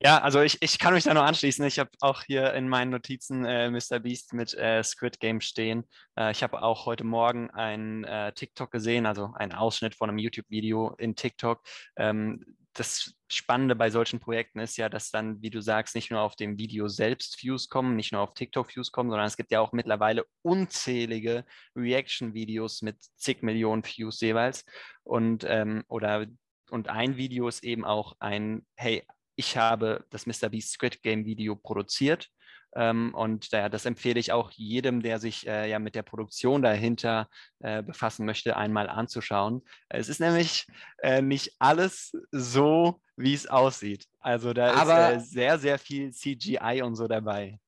[0.00, 1.64] Ja, also ich, ich kann mich da nur anschließen.
[1.64, 4.00] Ich habe auch hier in meinen Notizen äh, Mr.
[4.00, 5.84] Beast mit äh, Squid Game stehen.
[6.18, 10.18] Äh, ich habe auch heute Morgen ein äh, TikTok gesehen, also einen Ausschnitt von einem
[10.18, 11.62] YouTube-Video in TikTok.
[11.96, 16.20] Ähm, das Spannende bei solchen Projekten ist ja, dass dann, wie du sagst, nicht nur
[16.20, 19.52] auf dem Video selbst Views kommen, nicht nur auf TikTok Views kommen, sondern es gibt
[19.52, 21.44] ja auch mittlerweile unzählige
[21.76, 24.64] Reaction-Videos mit zig Millionen Views jeweils.
[25.04, 26.26] Und ähm, oder
[26.70, 30.48] und ein Video ist eben auch ein, hey, ich habe das Mr.
[30.48, 32.28] Beast Squid Game Video produziert.
[32.76, 36.62] Ähm, und äh, das empfehle ich auch jedem, der sich äh, ja mit der Produktion
[36.62, 37.28] dahinter
[37.60, 39.62] äh, befassen möchte, einmal anzuschauen.
[39.88, 40.66] Es ist nämlich
[40.98, 44.06] äh, nicht alles so, wie es aussieht.
[44.18, 47.60] Also da Aber ist äh, sehr, sehr viel CGI und so dabei.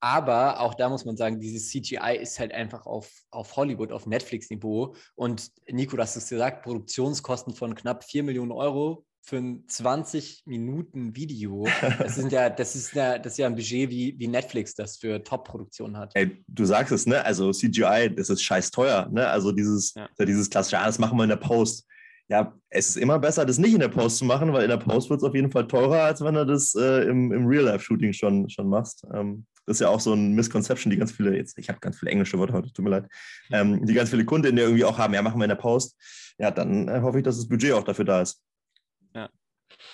[0.00, 4.06] Aber auch da muss man sagen, dieses CGI ist halt einfach auf, auf Hollywood, auf
[4.06, 4.94] Netflix-Niveau.
[5.14, 10.44] Und Nico, du hast es gesagt, Produktionskosten von knapp 4 Millionen Euro für ein 20
[10.46, 11.66] Minuten Video.
[11.98, 14.98] Das, sind ja, das, ist ja, das ist ja ein Budget, wie, wie Netflix das
[14.98, 16.12] für Top-Produktionen hat.
[16.14, 17.24] Ey, du sagst es, ne?
[17.24, 19.26] Also CGI, das ist scheiß teuer, ne?
[19.26, 20.08] Also dieses, ja.
[20.24, 21.88] dieses klassische, ja, das machen wir in der Post.
[22.28, 24.76] Ja, es ist immer besser, das nicht in der Post zu machen, weil in der
[24.76, 28.12] Post wird es auf jeden Fall teurer, als wenn du das äh, im, im Real-Life-Shooting
[28.12, 29.04] schon, schon machst.
[29.12, 31.98] Ähm, das ist ja auch so ein Misconception, die ganz viele, jetzt, ich habe ganz
[31.98, 33.08] viele englische Worte heute, tut mir leid,
[33.50, 35.96] ähm, die ganz viele Kunden irgendwie auch haben, ja, machen wir in der Post.
[36.38, 38.40] Ja, dann äh, hoffe ich, dass das Budget auch dafür da ist.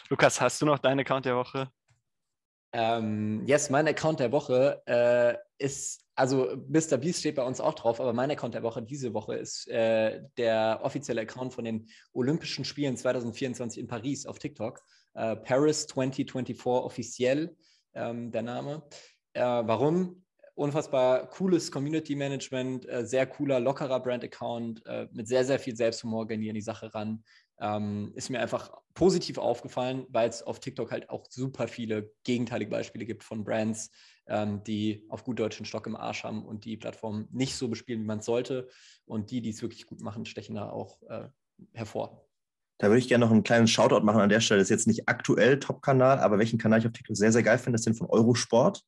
[0.09, 1.71] Lukas, hast du noch deinen Account der Woche?
[2.75, 6.97] Ähm, yes, mein Account der Woche äh, ist, also Mr.
[6.97, 10.23] Beast steht bei uns auch drauf, aber mein Account der Woche diese Woche ist äh,
[10.38, 14.83] der offizielle Account von den Olympischen Spielen 2024 in Paris auf TikTok.
[15.14, 17.55] Äh, Paris 2024 offiziell,
[17.95, 18.83] ähm, der Name.
[19.35, 20.23] Äh, warum?
[20.55, 26.27] unfassbar cooles Community Management, äh, sehr cooler, lockerer Brand-Account, äh, mit sehr, sehr viel Selbsthumor
[26.27, 27.25] gehen die an die Sache ran.
[27.62, 32.70] Ähm, ist mir einfach positiv aufgefallen, weil es auf TikTok halt auch super viele gegenteilige
[32.70, 33.90] Beispiele gibt von Brands,
[34.27, 38.03] ähm, die auf gut deutschen Stock im Arsch haben und die Plattform nicht so bespielen,
[38.03, 38.68] wie man es sollte.
[39.07, 41.29] Und die, die es wirklich gut machen, stechen da auch äh,
[41.72, 42.27] hervor.
[42.79, 44.59] Da würde ich gerne noch einen kleinen Shoutout machen an der Stelle.
[44.59, 47.59] Das ist jetzt nicht aktuell Top-Kanal, aber welchen Kanal ich auf TikTok sehr, sehr geil
[47.59, 48.83] finde, ist den von Eurosport,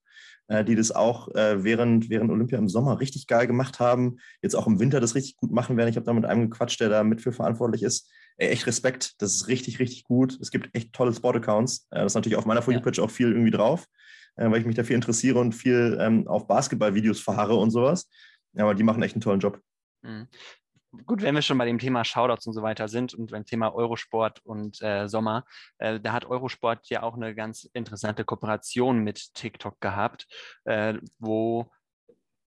[0.49, 4.17] äh, die das auch äh, während, während Olympia im Sommer richtig geil gemacht haben.
[4.43, 5.91] Jetzt auch im Winter das richtig gut machen werden.
[5.91, 8.11] Ich habe da mit einem gequatscht, der da mit für verantwortlich ist.
[8.37, 9.15] Ey, echt Respekt.
[9.19, 10.39] Das ist richtig, richtig gut.
[10.41, 11.87] Es gibt echt tolle Sport-Accounts.
[11.91, 13.05] Äh, das ist natürlich auf meiner Folio-Pitch ja.
[13.05, 13.87] auch viel irgendwie drauf,
[14.37, 18.09] äh, weil ich mich dafür interessiere und viel ähm, auf Basketball-Videos verharre und sowas.
[18.57, 19.61] Aber die machen echt einen tollen Job.
[20.03, 20.29] Mhm
[21.07, 23.75] gut, wenn wir schon bei dem Thema Shoutouts und so weiter sind und beim Thema
[23.75, 25.45] Eurosport und äh, Sommer,
[25.79, 30.27] äh, da hat Eurosport ja auch eine ganz interessante Kooperation mit TikTok gehabt,
[30.65, 31.71] äh, wo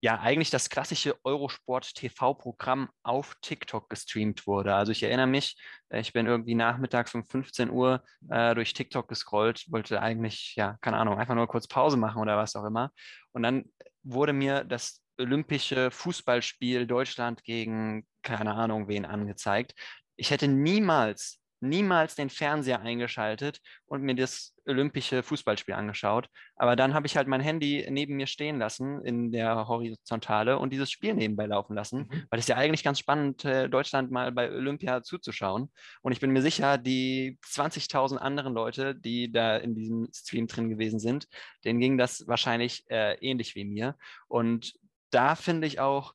[0.02, 4.74] ja eigentlich das klassische Eurosport TV-Programm auf TikTok gestreamt wurde.
[4.74, 5.56] Also ich erinnere mich,
[5.90, 10.78] äh, ich bin irgendwie nachmittags um 15 Uhr äh, durch TikTok gescrollt, wollte eigentlich, ja,
[10.82, 12.92] keine Ahnung, einfach nur kurz Pause machen oder was auch immer.
[13.32, 13.66] Und dann
[14.04, 19.76] wurde mir das olympische Fußballspiel Deutschland gegen keine Ahnung wen angezeigt.
[20.16, 26.28] Ich hätte niemals, niemals den Fernseher eingeschaltet und mir das olympische Fußballspiel angeschaut.
[26.56, 30.74] Aber dann habe ich halt mein Handy neben mir stehen lassen in der Horizontale und
[30.74, 32.26] dieses Spiel nebenbei laufen lassen, mhm.
[32.30, 35.72] weil es ja eigentlich ganz spannend, äh, Deutschland mal bei Olympia zuzuschauen.
[36.02, 40.70] Und ich bin mir sicher, die 20.000 anderen Leute, die da in diesem Stream drin
[40.70, 41.28] gewesen sind,
[41.64, 43.96] denen ging das wahrscheinlich äh, ähnlich wie mir.
[44.28, 44.74] Und
[45.12, 46.14] da finde ich auch,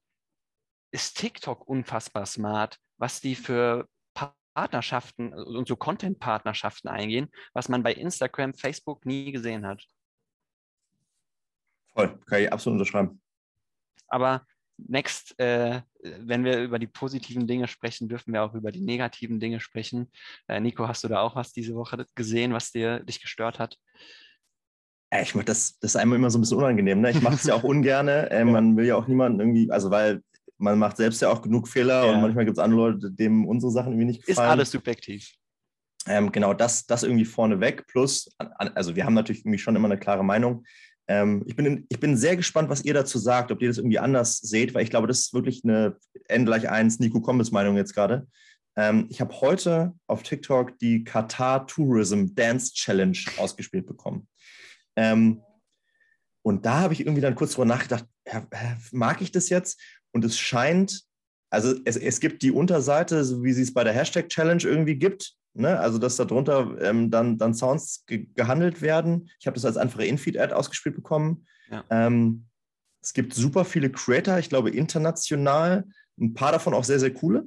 [0.91, 3.89] ist TikTok unfassbar smart, was die für
[4.57, 9.85] Partnerschaften und so Content-Partnerschaften eingehen, was man bei Instagram, Facebook nie gesehen hat.
[11.93, 13.21] Voll, kann ich absolut unterschreiben.
[14.09, 14.47] Aber
[14.79, 19.41] next, äh, wenn wir über die positiven Dinge sprechen, dürfen wir auch über die negativen
[19.41, 20.11] Dinge sprechen.
[20.49, 23.77] Äh, Nico, hast du da auch was diese Woche gesehen, was dir dich gestört hat?
[25.23, 27.01] ich mach das, das ist einmal immer so ein bisschen unangenehm.
[27.01, 27.11] Ne?
[27.11, 28.09] Ich mache es ja auch ungern.
[28.09, 30.23] Äh, man will ja auch niemanden irgendwie, also weil
[30.59, 32.13] man macht selbst ja auch genug Fehler ja.
[32.13, 34.49] und manchmal gibt es andere Leute, denen unsere Sachen irgendwie nicht gefallen.
[34.49, 35.31] Ist alles subjektiv.
[36.09, 37.87] Ähm, genau, das, das irgendwie vorneweg.
[37.87, 40.65] Plus, also wir haben natürlich irgendwie schon immer eine klare Meinung.
[41.09, 43.79] Ähm, ich, bin in, ich bin sehr gespannt, was ihr dazu sagt, ob ihr das
[43.79, 45.97] irgendwie anders seht, weil ich glaube, das ist wirklich eine
[46.29, 48.27] N gleich 1 Nico Kombis Meinung jetzt gerade.
[48.77, 54.29] Ähm, ich habe heute auf TikTok die Qatar Tourism Dance Challenge ausgespielt bekommen.
[54.97, 55.43] Ähm,
[56.43, 58.07] und da habe ich irgendwie dann kurz drüber nachgedacht,
[58.93, 59.81] mag ich das jetzt?
[60.17, 61.03] Und es scheint,
[61.51, 64.97] also es, es gibt die Unterseite, so wie sie es bei der Hashtag Challenge irgendwie
[64.97, 65.79] gibt, ne?
[65.79, 69.29] also dass darunter ähm, dann, dann Sounds ge gehandelt werden.
[69.39, 71.47] Ich habe das als einfache Infeed-Ad ausgespielt bekommen.
[71.71, 71.85] Ja.
[71.91, 72.47] Ähm,
[73.03, 75.85] es gibt super viele Creator, ich glaube international,
[76.19, 77.47] ein paar davon auch sehr, sehr coole,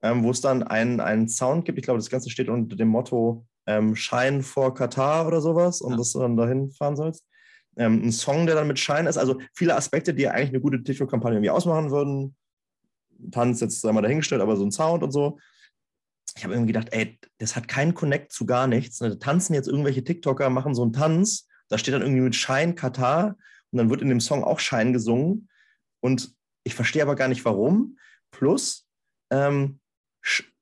[0.00, 1.76] ähm, wo es dann einen, Sound gibt.
[1.76, 5.90] Ich glaube, das Ganze steht unter dem Motto ähm, Shine vor Katar oder sowas und
[5.90, 5.96] ja.
[5.98, 7.26] dass du dann dahin fahren sollst
[7.76, 9.18] ähm, ein Song, der dann mit Schein ist.
[9.18, 12.36] Also viele Aspekte, die eigentlich eine gute TikTok-Kampagne irgendwie ausmachen würden.
[13.30, 15.38] Tanz jetzt einmal dahingestellt, aber so ein Sound und so.
[16.36, 18.98] Ich habe irgendwie gedacht, ey, das hat keinen Connect zu gar nichts.
[18.98, 21.48] Da tanzen jetzt irgendwelche TikToker, machen so einen Tanz.
[21.68, 23.36] Da steht dann irgendwie mit Schein Katar
[23.70, 25.48] und dann wird in dem Song auch Schein gesungen.
[26.00, 26.34] Und
[26.64, 27.98] ich verstehe aber gar nicht warum.
[28.30, 28.86] Plus,
[29.30, 29.80] ähm,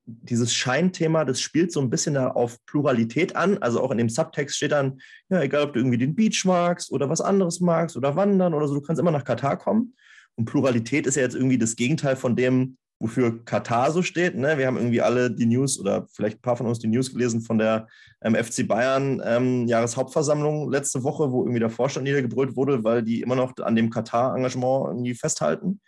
[0.05, 3.57] dieses Scheinthema, das spielt so ein bisschen auf Pluralität an.
[3.59, 6.91] Also auch in dem Subtext steht dann, ja, egal ob du irgendwie den Beach magst
[6.91, 9.95] oder was anderes magst oder wandern oder so, du kannst immer nach Katar kommen.
[10.35, 14.35] Und Pluralität ist ja jetzt irgendwie das Gegenteil von dem, wofür Katar so steht.
[14.35, 14.57] Ne?
[14.57, 17.41] Wir haben irgendwie alle die News oder vielleicht ein paar von uns die News gelesen
[17.41, 17.87] von der
[18.21, 23.21] ähm, FC Bayern ähm, Jahreshauptversammlung letzte Woche, wo irgendwie der Vorstand niedergebrüllt wurde, weil die
[23.21, 25.81] immer noch an dem Katar-Engagement irgendwie festhalten.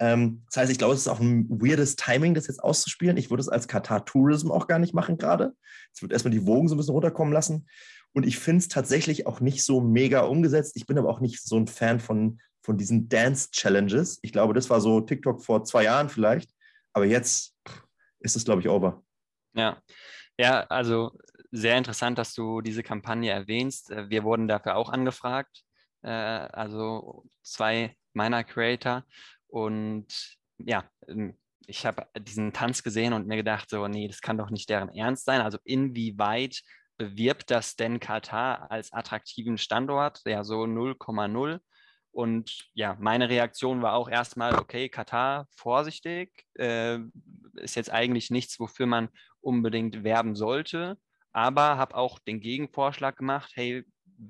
[0.00, 3.18] Ähm, das heißt, ich glaube, es ist auch ein weirdes Timing, das jetzt auszuspielen.
[3.18, 5.54] Ich würde es als Qatar Tourism auch gar nicht machen gerade.
[5.92, 7.68] Es wird erstmal die Wogen so ein bisschen runterkommen lassen.
[8.12, 10.72] Und ich finde es tatsächlich auch nicht so mega umgesetzt.
[10.74, 14.18] Ich bin aber auch nicht so ein Fan von, von diesen Dance-Challenges.
[14.22, 16.50] Ich glaube, das war so TikTok vor zwei Jahren vielleicht.
[16.92, 17.54] Aber jetzt
[18.20, 19.04] ist es, glaube ich, over.
[19.54, 19.80] Ja,
[20.38, 21.12] ja, also
[21.52, 23.90] sehr interessant, dass du diese Kampagne erwähnst.
[23.90, 25.62] Äh, wir wurden dafür auch angefragt.
[26.02, 29.04] Äh, also zwei meiner Creator.
[29.50, 30.06] Und
[30.58, 34.50] ja, ähm, ich habe diesen Tanz gesehen und mir gedacht, so, nee, das kann doch
[34.50, 35.40] nicht deren Ernst sein.
[35.40, 36.62] Also inwieweit
[36.96, 40.20] bewirbt das denn Katar als attraktiven Standort?
[40.26, 41.60] Ja, so 0,0.
[42.12, 46.98] Und ja, meine Reaktion war auch erstmal, okay, Katar, vorsichtig, äh,
[47.54, 49.08] ist jetzt eigentlich nichts, wofür man
[49.40, 50.98] unbedingt werben sollte.
[51.32, 53.84] Aber habe auch den Gegenvorschlag gemacht, hey,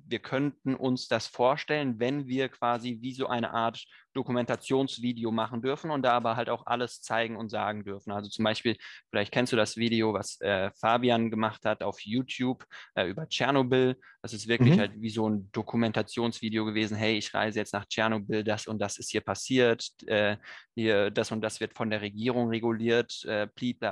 [0.06, 3.84] wir könnten uns das vorstellen, wenn wir quasi wie so eine Art
[4.14, 8.10] Dokumentationsvideo machen dürfen und da aber halt auch alles zeigen und sagen dürfen.
[8.12, 8.76] Also zum Beispiel,
[9.10, 12.64] vielleicht kennst du das Video, was äh, Fabian gemacht hat auf YouTube
[12.94, 13.96] äh, über Tschernobyl.
[14.22, 14.80] Das ist wirklich mhm.
[14.80, 16.96] halt wie so ein Dokumentationsvideo gewesen.
[16.96, 19.88] Hey, ich reise jetzt nach Tschernobyl, das und das ist hier passiert.
[20.06, 20.36] Äh,
[20.74, 23.24] hier, das und das wird von der Regierung reguliert.
[23.24, 23.48] Äh,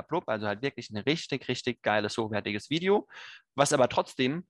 [0.09, 0.24] blub.
[0.28, 3.07] Also halt wirklich ein richtig, richtig geiles, hochwertiges Video,
[3.55, 4.44] was aber trotzdem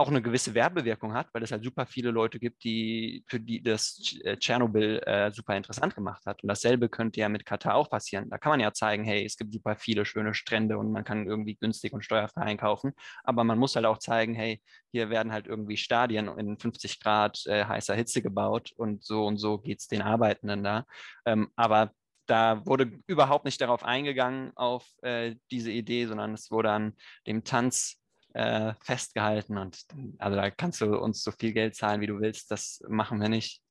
[0.00, 3.62] auch eine gewisse Werbewirkung hat, weil es halt super viele Leute gibt, die für die
[3.62, 6.42] das äh, Tschernobyl äh, super interessant gemacht hat.
[6.42, 8.30] Und dasselbe könnte ja mit Katar auch passieren.
[8.30, 11.26] Da kann man ja zeigen, hey, es gibt super viele schöne Strände und man kann
[11.26, 12.92] irgendwie günstig und steuerfrei einkaufen.
[13.24, 17.44] Aber man muss halt auch zeigen, hey, hier werden halt irgendwie Stadien in 50 Grad
[17.46, 20.86] äh, heißer Hitze gebaut und so und so geht es den Arbeitenden da.
[21.26, 21.92] Ähm, aber
[22.26, 26.94] da wurde überhaupt nicht darauf eingegangen, auf äh, diese Idee, sondern es wurde an
[27.26, 27.99] dem Tanz
[28.34, 29.84] äh, festgehalten und
[30.18, 32.50] also da kannst du uns so viel Geld zahlen, wie du willst.
[32.50, 33.62] Das machen wir nicht.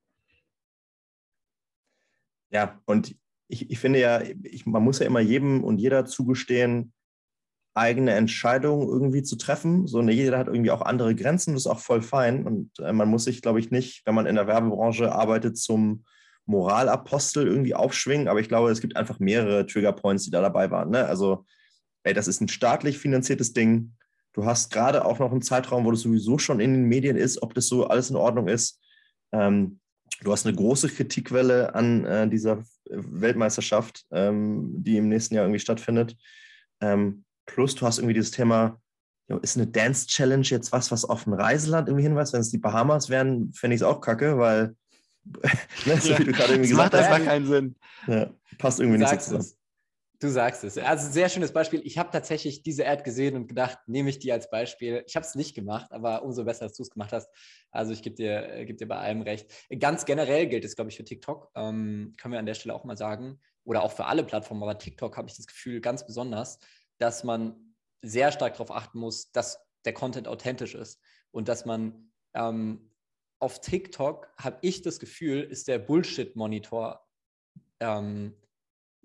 [2.51, 3.15] Ja, und
[3.47, 6.93] ich, ich finde ja, ich, man muss ja immer jedem und jeder zugestehen,
[7.73, 9.87] eigene Entscheidungen irgendwie zu treffen.
[9.87, 12.45] So, ne, jeder hat irgendwie auch andere Grenzen, das ist auch voll fein.
[12.45, 16.05] Und äh, man muss sich, glaube ich, nicht, wenn man in der Werbebranche arbeitet, zum
[16.45, 18.27] Moralapostel irgendwie aufschwingen.
[18.27, 20.89] Aber ich glaube, es gibt einfach mehrere Triggerpoints, die da dabei waren.
[20.89, 21.05] Ne?
[21.05, 21.45] Also,
[22.03, 23.93] ey, das ist ein staatlich finanziertes Ding.
[24.33, 27.41] Du hast gerade auch noch einen Zeitraum, wo das sowieso schon in den Medien ist,
[27.41, 28.79] ob das so alles in Ordnung ist.
[29.31, 29.79] Ähm,
[30.21, 35.59] du hast eine große Kritikwelle an äh, dieser Weltmeisterschaft, ähm, die im nächsten Jahr irgendwie
[35.59, 36.15] stattfindet.
[36.81, 38.79] Ähm, plus du hast irgendwie dieses Thema,
[39.41, 42.33] ist eine Dance Challenge jetzt was, was auf ein Reiseland irgendwie hinweist?
[42.33, 44.75] Wenn es die Bahamas wären, fände ich es auch kacke, weil
[45.85, 47.01] ne, so wie du gerade irgendwie gesagt hast.
[47.01, 47.75] macht einfach keinen Sinn.
[48.07, 49.58] Ja, passt irgendwie nicht so zusammen.
[50.21, 50.77] Du sagst es.
[50.77, 51.81] Also sehr schönes Beispiel.
[51.85, 55.01] Ich habe tatsächlich diese Ad gesehen und gedacht, nehme ich die als Beispiel.
[55.07, 57.29] Ich habe es nicht gemacht, aber umso besser, dass du es gemacht hast.
[57.71, 59.49] Also ich gebe dir, äh, geb dir bei allem recht.
[59.79, 61.49] Ganz generell gilt es, glaube ich, für TikTok.
[61.55, 63.39] Ähm, können wir an der Stelle auch mal sagen.
[63.63, 66.59] Oder auch für alle Plattformen, aber TikTok habe ich das Gefühl ganz besonders,
[66.97, 70.99] dass man sehr stark darauf achten muss, dass der Content authentisch ist
[71.31, 72.91] und dass man ähm,
[73.39, 77.07] auf TikTok, habe ich das Gefühl, ist der Bullshit-Monitor
[77.79, 78.35] ähm,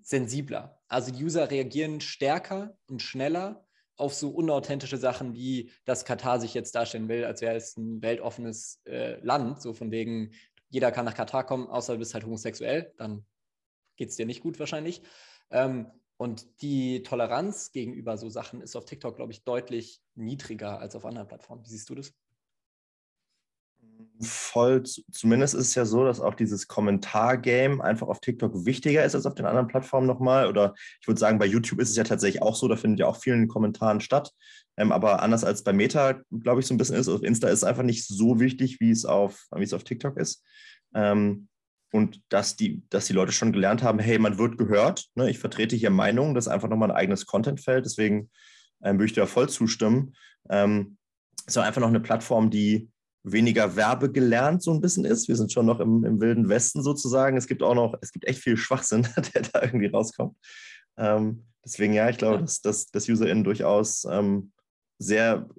[0.01, 0.81] sensibler.
[0.87, 3.65] Also die User reagieren stärker und schneller
[3.97, 8.01] auf so unauthentische Sachen, wie dass Katar sich jetzt darstellen will, als wäre es ein
[8.01, 10.33] weltoffenes äh, Land, so von wegen,
[10.69, 13.25] jeder kann nach Katar kommen, außer du bist halt homosexuell, dann
[13.95, 15.01] geht es dir nicht gut wahrscheinlich.
[15.49, 20.95] Ähm, und die Toleranz gegenüber so Sachen ist auf TikTok, glaube ich, deutlich niedriger als
[20.95, 21.63] auf anderen Plattformen.
[21.65, 22.13] Wie siehst du das?
[24.21, 29.15] Voll, zumindest ist es ja so, dass auch dieses Kommentar-Game einfach auf TikTok wichtiger ist
[29.15, 30.47] als auf den anderen Plattformen nochmal.
[30.47, 33.07] Oder ich würde sagen, bei YouTube ist es ja tatsächlich auch so, da findet ja
[33.07, 34.31] auch vielen Kommentaren statt.
[34.77, 37.59] Ähm, aber anders als bei Meta, glaube ich, so ein bisschen ist, auf Insta ist
[37.59, 40.43] es einfach nicht so wichtig, wie es auf, wie es auf TikTok ist.
[40.93, 41.47] Ähm,
[41.91, 45.05] und dass die, dass die Leute schon gelernt haben, hey, man wird gehört.
[45.15, 45.29] Ne?
[45.29, 47.85] Ich vertrete hier Meinungen, das ist einfach nochmal ein eigenes Contentfeld.
[47.85, 48.29] Deswegen
[48.83, 50.13] ähm, würde ich dir voll zustimmen.
[50.49, 50.97] Ähm,
[51.45, 52.89] ist einfach noch eine Plattform, die
[53.25, 55.27] weniger werbegelernt so ein bisschen ist.
[55.27, 57.37] Wir sind schon noch im, im, wilden Westen sozusagen.
[57.37, 60.37] Es gibt auch noch, es gibt echt viel Schwachsinn, der da irgendwie rauskommt.
[60.97, 64.51] Ähm, deswegen ja, ich glaube, dass, dass, dass UserInnen durchaus ähm,
[64.99, 65.49] sehr,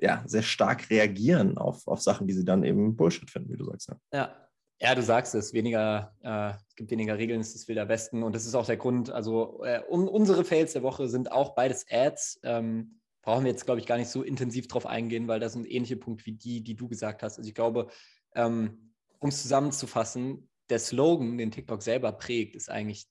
[0.00, 3.66] ja, sehr stark reagieren auf, auf Sachen, die sie dann eben Bullshit finden, wie du
[3.66, 3.90] sagst.
[3.90, 4.34] Ja, ja.
[4.80, 8.34] ja du sagst es, weniger, äh, es gibt weniger Regeln, es ist wilder Westen und
[8.34, 11.84] das ist auch der Grund, also äh, um, unsere Fails der Woche sind auch beides
[11.90, 12.40] Ads.
[12.42, 15.70] Ähm, brauchen wir jetzt, glaube ich, gar nicht so intensiv drauf eingehen, weil das sind
[15.70, 17.38] ähnliche Punkte wie die, die du gesagt hast.
[17.38, 17.88] Also ich glaube,
[18.34, 23.06] ähm, um es zusammenzufassen, der Slogan, den TikTok selber prägt, ist eigentlich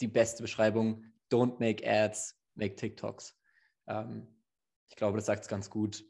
[0.00, 1.04] die beste Beschreibung.
[1.30, 3.36] Don't make ads, make TikToks.
[3.86, 4.26] Ähm,
[4.88, 6.04] ich glaube, das sagt es ganz gut,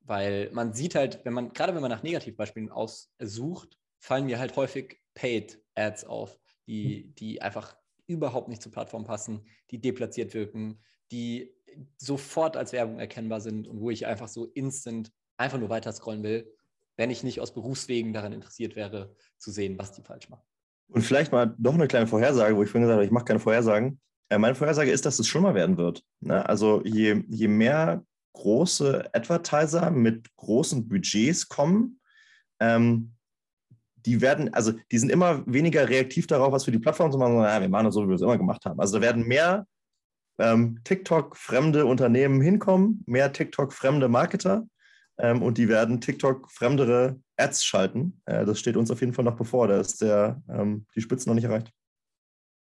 [0.00, 4.56] weil man sieht halt, wenn man, gerade wenn man nach Negativbeispielen aussucht, fallen mir halt
[4.56, 7.14] häufig Paid Ads auf, die, hm.
[7.16, 7.76] die einfach
[8.06, 11.54] überhaupt nicht zur Plattform passen, die deplatziert wirken, die
[11.96, 16.22] sofort als Werbung erkennbar sind und wo ich einfach so instant einfach nur weiter scrollen
[16.22, 16.52] will,
[16.96, 20.42] wenn ich nicht aus Berufswegen daran interessiert wäre, zu sehen, was die falsch machen.
[20.88, 23.40] Und vielleicht mal doch eine kleine Vorhersage, wo ich vorhin gesagt habe, ich mache keine
[23.40, 24.00] Vorhersagen.
[24.30, 26.02] Äh, meine Vorhersage ist, dass es schlimmer werden wird.
[26.20, 26.46] Ne?
[26.48, 28.04] Also je, je mehr
[28.34, 32.00] große Advertiser mit großen Budgets kommen,
[32.60, 33.14] ähm,
[34.06, 37.32] die werden, also die sind immer weniger reaktiv darauf, was für die Plattform zu machen,
[37.32, 38.80] sondern ja, wir machen das so, wie wir es immer gemacht haben.
[38.80, 39.66] Also da werden mehr
[40.38, 44.66] ähm, TikTok-fremde Unternehmen hinkommen, mehr TikTok-fremde Marketer
[45.18, 48.20] ähm, und die werden TikTok-fremdere Ads schalten.
[48.26, 49.68] Äh, das steht uns auf jeden Fall noch bevor.
[49.68, 51.72] Da ist der, ähm, die Spitze noch nicht erreicht.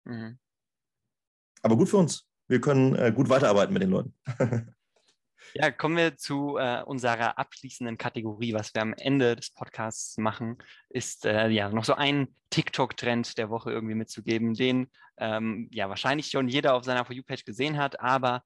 [0.05, 0.39] Mhm.
[1.63, 2.27] Aber gut für uns.
[2.49, 4.15] Wir können äh, gut weiterarbeiten mit den Leuten.
[5.59, 8.53] Ja, kommen wir zu äh, unserer abschließenden Kategorie.
[8.53, 10.59] Was wir am Ende des Podcasts machen,
[10.91, 16.27] ist äh, ja noch so ein TikTok-Trend der Woche irgendwie mitzugeben, den ähm, ja wahrscheinlich
[16.29, 18.43] schon jeder auf seiner For You-Page gesehen hat, aber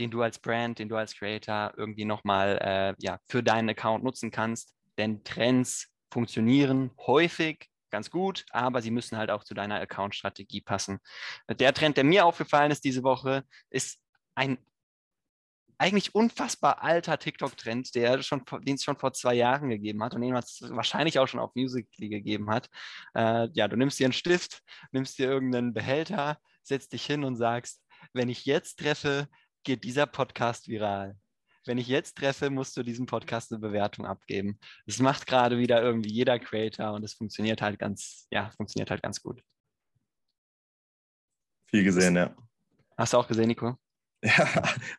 [0.00, 4.02] den du als Brand, den du als Creator irgendwie nochmal äh, ja, für deinen Account
[4.02, 4.74] nutzen kannst.
[4.98, 10.98] Denn Trends funktionieren häufig ganz gut, aber sie müssen halt auch zu deiner Account-Strategie passen.
[11.48, 14.00] Der Trend, der mir aufgefallen ist diese Woche, ist
[14.34, 14.58] ein
[15.78, 20.20] eigentlich unfassbar alter TikTok-Trend, der schon, den es schon vor zwei Jahren gegeben hat und
[20.20, 22.68] den es wahrscheinlich auch schon auf Musical.ly gegeben hat.
[23.14, 24.62] Äh, ja, du nimmst dir einen Stift,
[24.92, 29.28] nimmst dir irgendeinen Behälter, setzt dich hin und sagst, wenn ich jetzt treffe,
[29.64, 31.16] geht dieser Podcast viral.
[31.64, 34.58] Wenn ich jetzt treffe, musst du diesem Podcast eine Bewertung abgeben.
[34.86, 39.02] Das macht gerade wieder irgendwie jeder Creator und es funktioniert halt ganz, ja, funktioniert halt
[39.02, 39.42] ganz gut.
[41.66, 42.34] Viel gesehen, ja.
[42.96, 43.78] Hast du auch gesehen, Nico?
[44.24, 44.48] Ja,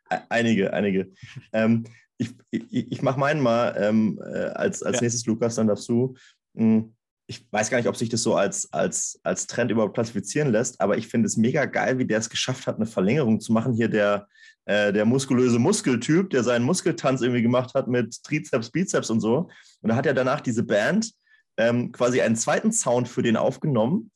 [0.29, 1.11] einige, einige.
[1.53, 1.85] ähm,
[2.17, 5.03] ich ich, ich mache meinen mal ähm, äh, als, als ja.
[5.03, 6.15] nächstes, Lukas, dann darfst du.
[6.55, 6.93] Hm,
[7.25, 10.81] ich weiß gar nicht, ob sich das so als, als, als Trend überhaupt klassifizieren lässt,
[10.81, 13.73] aber ich finde es mega geil, wie der es geschafft hat, eine Verlängerung zu machen.
[13.73, 14.27] Hier der,
[14.65, 19.49] äh, der muskulöse Muskeltyp, der seinen Muskeltanz irgendwie gemacht hat mit Trizeps, Bizeps und so.
[19.81, 21.13] Und da hat er danach diese Band
[21.57, 24.11] ähm, quasi einen zweiten Sound für den aufgenommen.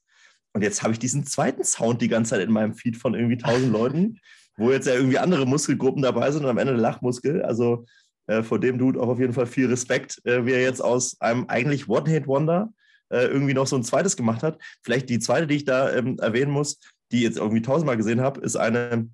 [0.53, 3.38] Und jetzt habe ich diesen zweiten Sound die ganze Zeit in meinem Feed von irgendwie
[3.38, 4.20] tausend Leuten,
[4.58, 7.43] wo jetzt ja irgendwie andere Muskelgruppen dabei sind und am Ende der Lachmuskel.
[7.43, 7.86] Also
[8.28, 11.20] äh, vor dem Dude auch auf jeden Fall viel Respekt, äh, wie er jetzt aus
[11.22, 12.74] einem eigentlich One-Hit-Wonder
[13.10, 14.60] äh, irgendwie noch so ein zweites gemacht hat.
[14.84, 16.80] Vielleicht die zweite, die ich da ähm, erwähnen muss,
[17.12, 19.10] die jetzt irgendwie tausendmal gesehen habe, ist eine,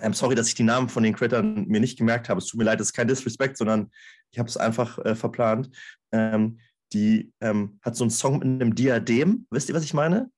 [0.00, 2.38] ähm, sorry, dass ich die Namen von den Creators mir nicht gemerkt habe.
[2.38, 3.90] Es tut mir leid, das ist kein Disrespect, sondern
[4.32, 5.70] ich habe es einfach äh, verplant.
[6.12, 6.58] Ähm,
[6.92, 9.46] die ähm, hat so einen Song mit einem Diadem.
[9.50, 10.30] Wisst ihr, was ich meine?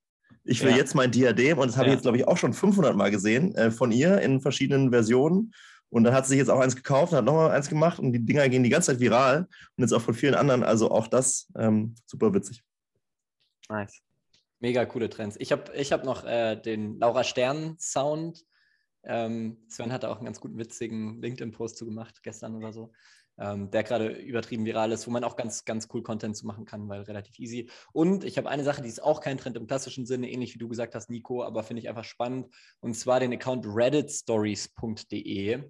[0.47, 0.77] Ich will ja.
[0.77, 1.93] jetzt mein Diadem und das habe ja.
[1.93, 5.53] ich jetzt, glaube ich, auch schon 500 Mal gesehen äh, von ihr in verschiedenen Versionen.
[5.89, 8.25] Und dann hat sie sich jetzt auch eins gekauft, hat nochmal eins gemacht und die
[8.25, 10.63] Dinger gehen die ganze Zeit viral und jetzt auch von vielen anderen.
[10.63, 12.63] Also auch das ähm, super witzig.
[13.69, 14.01] Nice.
[14.61, 15.37] Mega coole Trends.
[15.39, 18.45] Ich habe ich hab noch äh, den Laura Stern Sound.
[19.05, 22.93] Ähm, Sven hatte auch einen ganz guten, witzigen LinkedIn-Post zu gemacht, gestern oder so,
[23.39, 26.65] ähm, der gerade übertrieben viral ist, wo man auch ganz, ganz cool Content zu machen
[26.65, 27.69] kann, weil relativ easy.
[27.93, 30.59] Und ich habe eine Sache, die ist auch kein Trend im klassischen Sinne, ähnlich wie
[30.59, 32.49] du gesagt hast, Nico, aber finde ich einfach spannend,
[32.81, 35.65] und zwar den Account redditstories.de.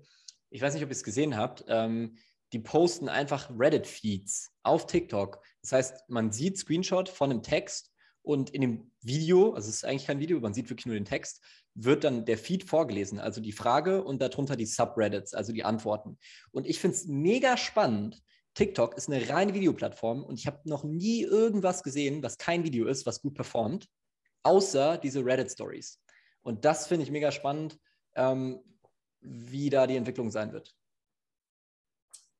[0.50, 1.64] Ich weiß nicht, ob ihr es gesehen habt.
[1.68, 2.16] Ähm,
[2.52, 5.42] die posten einfach Reddit-Feeds auf TikTok.
[5.62, 7.90] Das heißt, man sieht Screenshot von einem Text
[8.22, 11.04] und in dem Video, also es ist eigentlich kein Video, man sieht wirklich nur den
[11.04, 11.42] Text,
[11.78, 16.18] wird dann der Feed vorgelesen, also die Frage und darunter die Subreddits, also die Antworten.
[16.50, 18.22] Und ich finde es mega spannend.
[18.54, 22.86] TikTok ist eine reine Videoplattform und ich habe noch nie irgendwas gesehen, was kein Video
[22.86, 23.88] ist, was gut performt,
[24.42, 26.00] außer diese Reddit-Stories.
[26.40, 27.78] Und das finde ich mega spannend,
[28.14, 28.60] ähm,
[29.20, 30.74] wie da die Entwicklung sein wird.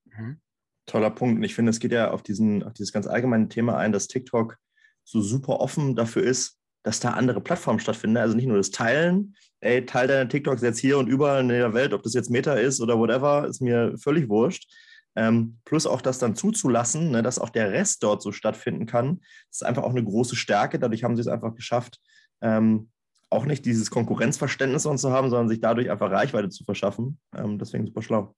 [0.05, 0.41] Mhm.
[0.87, 1.37] Toller Punkt.
[1.37, 4.09] Und ich finde, es geht ja auf, diesen, auf dieses ganz allgemeine Thema ein, dass
[4.09, 4.57] TikTok
[5.05, 8.17] so super offen dafür ist, dass da andere Plattformen stattfinden.
[8.17, 11.75] Also nicht nur das Teilen, ey, teil deine TikToks jetzt hier und überall in der
[11.75, 14.73] Welt, ob das jetzt Meta ist oder whatever, ist mir völlig wurscht.
[15.17, 19.21] Ähm, plus auch das dann zuzulassen, ne, dass auch der Rest dort so stattfinden kann,
[19.51, 20.79] ist einfach auch eine große Stärke.
[20.79, 21.99] Dadurch haben sie es einfach geschafft,
[22.41, 22.91] ähm,
[23.31, 27.19] auch nicht dieses Konkurrenzverständnis zu haben, sondern sich dadurch einfach Reichweite zu verschaffen.
[27.35, 28.37] Ähm, deswegen super schlau.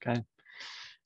[0.00, 0.26] Geil.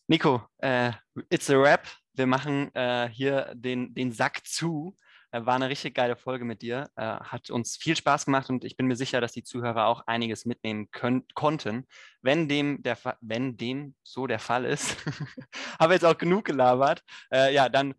[0.09, 0.91] Nico, äh,
[1.31, 1.87] it's a wrap.
[2.15, 4.97] Wir machen äh, hier den, den Sack zu.
[5.33, 6.91] Äh, war eine richtig geile Folge mit dir.
[6.95, 10.07] Äh, hat uns viel Spaß gemacht und ich bin mir sicher, dass die Zuhörer auch
[10.07, 11.87] einiges mitnehmen können, konnten.
[12.21, 14.97] Wenn dem, der, wenn dem so der Fall ist,
[15.81, 17.03] habe jetzt auch genug gelabert.
[17.33, 17.95] Äh, ja, dann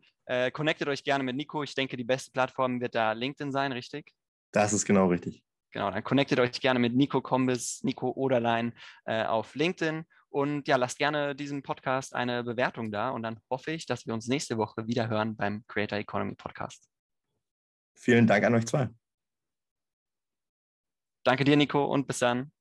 [0.54, 1.64] connectet euch gerne mit Nico.
[1.64, 4.14] Ich denke, die beste Plattform wird da LinkedIn sein, richtig?
[4.54, 5.44] Das ist genau richtig.
[5.74, 8.72] Genau, dann connectet euch gerne mit Nico Kombis, Nico Oderlein
[9.06, 13.86] auf LinkedIn und ja, lasst gerne diesem Podcast eine Bewertung da und dann hoffe ich,
[13.86, 16.93] dass wir uns nächste Woche wieder hören beim Creator Economy Podcast.
[17.96, 18.90] Vielen Dank an euch zwei.
[21.24, 22.52] Danke dir, Nico, und bis dann.